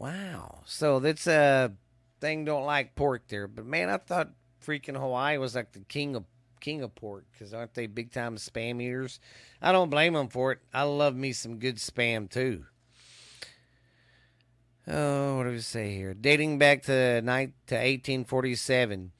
Wow. 0.00 0.62
So 0.64 0.98
that's 0.98 1.26
a 1.26 1.72
thing 2.20 2.46
don't 2.46 2.64
like 2.64 2.94
pork 2.94 3.28
there. 3.28 3.46
But 3.46 3.66
man, 3.66 3.90
I 3.90 3.98
thought 3.98 4.30
freaking 4.64 4.98
Hawaii 4.98 5.36
was 5.36 5.54
like 5.54 5.72
the 5.72 5.80
king 5.80 6.16
of 6.16 6.24
king 6.58 6.82
of 6.82 6.94
pork 6.94 7.24
because 7.32 7.54
aren't 7.54 7.74
they 7.74 7.86
big 7.86 8.10
time 8.10 8.36
spam 8.36 8.82
eaters? 8.82 9.20
I 9.60 9.72
don't 9.72 9.90
blame 9.90 10.14
them 10.14 10.28
for 10.28 10.52
it. 10.52 10.58
I 10.72 10.82
love 10.82 11.14
me 11.14 11.32
some 11.32 11.58
good 11.58 11.76
spam 11.76 12.30
too. 12.30 12.64
Oh, 14.88 15.36
what 15.36 15.44
do 15.44 15.50
we 15.50 15.60
say 15.60 15.94
here? 15.94 16.14
Dating 16.14 16.58
back 16.58 16.82
to, 16.84 17.20
night, 17.22 17.52
to 17.66 17.74
1847, 17.74 19.12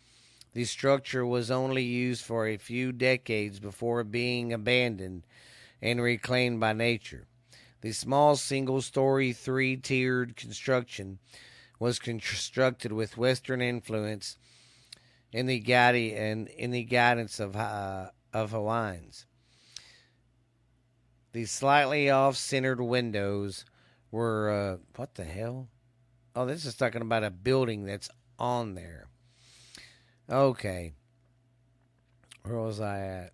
the 0.54 0.64
structure 0.64 1.24
was 1.24 1.50
only 1.50 1.84
used 1.84 2.24
for 2.24 2.46
a 2.46 2.56
few 2.56 2.90
decades 2.90 3.60
before 3.60 4.02
being 4.02 4.52
abandoned 4.52 5.22
and 5.80 6.02
reclaimed 6.02 6.58
by 6.58 6.72
nature. 6.72 7.26
The 7.80 7.92
small 7.92 8.36
single 8.36 8.82
story, 8.82 9.32
three 9.32 9.76
tiered 9.76 10.36
construction 10.36 11.18
was 11.78 11.98
constructed 11.98 12.92
with 12.92 13.16
Western 13.16 13.62
influence 13.62 14.36
in 15.32 15.46
the, 15.46 15.58
guide, 15.60 15.94
and 15.94 16.48
in 16.48 16.72
the 16.72 16.84
guidance 16.84 17.40
of, 17.40 17.56
uh, 17.56 18.10
of 18.34 18.50
Hawaiians. 18.50 19.26
The 21.32 21.46
slightly 21.46 22.10
off 22.10 22.36
centered 22.36 22.82
windows 22.82 23.64
were 24.10 24.50
uh, 24.50 24.76
what 24.96 25.14
the 25.14 25.24
hell? 25.24 25.68
Oh, 26.34 26.44
this 26.44 26.64
is 26.64 26.74
talking 26.74 27.02
about 27.02 27.24
a 27.24 27.30
building 27.30 27.84
that's 27.84 28.10
on 28.38 28.74
there. 28.74 29.06
Okay. 30.28 30.92
Where 32.42 32.58
was 32.58 32.80
I 32.80 33.00
at? 33.00 33.32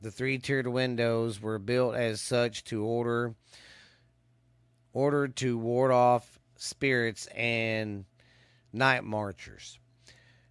The 0.00 0.10
three-tiered 0.10 0.66
windows 0.66 1.40
were 1.40 1.58
built 1.58 1.94
as 1.94 2.20
such 2.20 2.64
to 2.64 2.84
order 2.84 3.34
ordered 4.92 5.36
to 5.36 5.56
ward 5.56 5.92
off 5.92 6.38
spirits 6.56 7.26
and 7.28 8.04
night 8.72 9.04
marchers. 9.04 9.78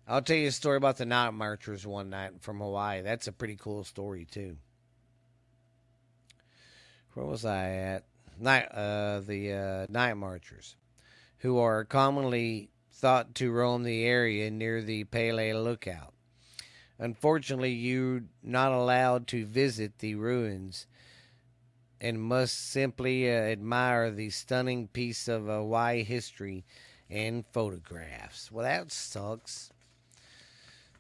I'll 0.08 0.22
tell 0.22 0.38
you 0.38 0.48
a 0.48 0.52
story 0.52 0.78
about 0.78 0.98
the 0.98 1.06
night 1.06 1.32
marchers 1.32 1.86
one 1.86 2.10
night 2.10 2.42
from 2.42 2.60
Hawaii. 2.60 3.02
That's 3.02 3.28
a 3.28 3.34
pretty 3.34 3.58
cool 3.58 3.84
story 3.84 4.26
too 4.26 4.58
where 7.20 7.26
was 7.26 7.46
I 7.46 7.70
at? 7.70 8.04
Night, 8.40 8.68
uh, 8.72 9.20
the 9.20 9.54
uh, 9.54 9.86
night 9.90 10.14
marchers, 10.14 10.78
who 11.40 11.58
are 11.58 11.84
commonly 11.84 12.70
thought 12.94 13.36
to 13.36 13.52
roam 13.52 13.84
the 13.84 14.06
area 14.06 14.50
near 14.50 14.82
the 14.82 15.04
Pali 15.04 15.54
Lookout. 15.54 16.14
Unfortunately, 17.00 17.72
you're 17.72 18.24
not 18.44 18.74
allowed 18.74 19.26
to 19.28 19.46
visit 19.46 20.00
the 20.00 20.16
ruins 20.16 20.86
and 22.02 22.22
must 22.22 22.72
simply 22.72 23.30
uh, 23.30 23.34
admire 23.34 24.12
the 24.12 24.30
stunning 24.30 24.88
piece 24.90 25.28
of 25.28 25.46
Hawaii 25.46 26.04
history 26.04 26.66
and 27.10 27.46
photographs. 27.52 28.52
Well, 28.52 28.66
that 28.66 28.92
sucks. 28.92 29.72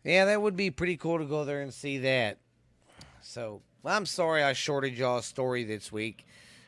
Yeah, 0.04 0.26
that 0.26 0.42
would 0.42 0.56
be 0.56 0.72
pretty 0.72 0.96
cool 0.98 1.20
to 1.20 1.26
go 1.26 1.44
there 1.44 1.62
and 1.62 1.74
see 1.74 1.98
that. 2.00 2.38
So, 3.22 3.62
well, 3.84 3.96
I'm 3.96 4.06
sorry 4.06 4.42
I 4.42 4.54
shorted 4.54 4.98
y'all 4.98 5.20
a 5.20 5.24
story 5.24 5.66
this 5.66 5.92
week. 5.92 6.26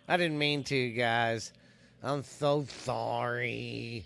I 0.08 0.18
didn't 0.18 0.38
mean 0.38 0.64
to, 0.66 0.90
guys. 0.90 1.54
I'm 2.04 2.24
so 2.24 2.66
sorry. 2.84 4.06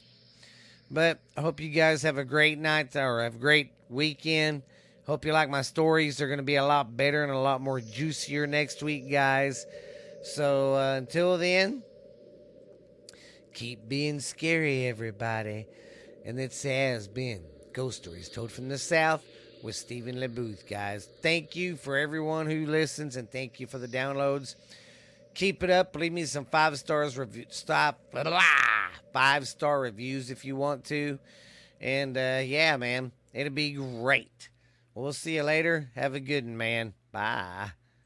But 0.91 1.19
I 1.35 1.41
hope 1.41 1.59
you 1.59 1.69
guys 1.69 2.03
have 2.03 2.19
a 2.19 2.23
great 2.23 2.59
night 2.59 2.95
or 2.95 3.23
have 3.23 3.35
a 3.35 3.39
great 3.39 3.71
weekend. 3.89 4.61
Hope 5.07 5.25
you 5.25 5.33
like 5.33 5.49
my 5.49 5.61
stories. 5.61 6.17
They're 6.17 6.27
going 6.27 6.37
to 6.37 6.43
be 6.43 6.55
a 6.55 6.65
lot 6.65 6.95
better 6.97 7.23
and 7.23 7.31
a 7.31 7.37
lot 7.37 7.61
more 7.61 7.79
juicier 7.79 8.47
next 8.47 8.81
week, 8.81 9.09
guys. 9.09 9.65
So 10.23 10.75
uh, 10.75 10.95
until 10.97 11.37
then, 11.37 11.83
Keep 13.55 13.87
being 13.87 14.19
scary, 14.19 14.85
everybody. 14.85 15.65
And 16.25 16.37
this 16.37 16.63
has 16.63 17.07
been 17.07 17.41
Ghost 17.71 18.03
Stories 18.03 18.27
Told 18.27 18.51
from 18.51 18.67
the 18.67 18.77
South 18.77 19.23
with 19.63 19.77
Stephen 19.77 20.15
LeBooth, 20.15 20.67
guys. 20.69 21.07
Thank 21.21 21.55
you 21.55 21.77
for 21.77 21.97
everyone 21.97 22.47
who 22.47 22.65
listens 22.65 23.15
and 23.15 23.31
thank 23.31 23.61
you 23.61 23.65
for 23.65 23.77
the 23.77 23.87
downloads. 23.87 24.55
Keep 25.35 25.63
it 25.63 25.69
up. 25.69 25.95
Leave 25.95 26.11
me 26.11 26.25
some 26.25 26.43
five 26.43 26.77
stars 26.77 27.17
review. 27.17 27.45
Stop. 27.47 27.97
Blah, 28.11 28.23
blah. 28.23 28.41
Five 29.13 29.47
star 29.47 29.79
reviews 29.79 30.31
if 30.31 30.43
you 30.43 30.57
want 30.57 30.83
to. 30.85 31.17
And 31.79 32.17
uh, 32.17 32.41
yeah, 32.43 32.75
man, 32.75 33.13
it'll 33.33 33.53
be 33.53 33.71
great. 33.71 34.49
We'll 34.95 35.13
see 35.13 35.35
you 35.35 35.43
later. 35.43 35.91
Have 35.95 36.15
a 36.15 36.19
good 36.19 36.45
one, 36.45 36.57
man. 36.57 36.93
Bye. 37.11 37.71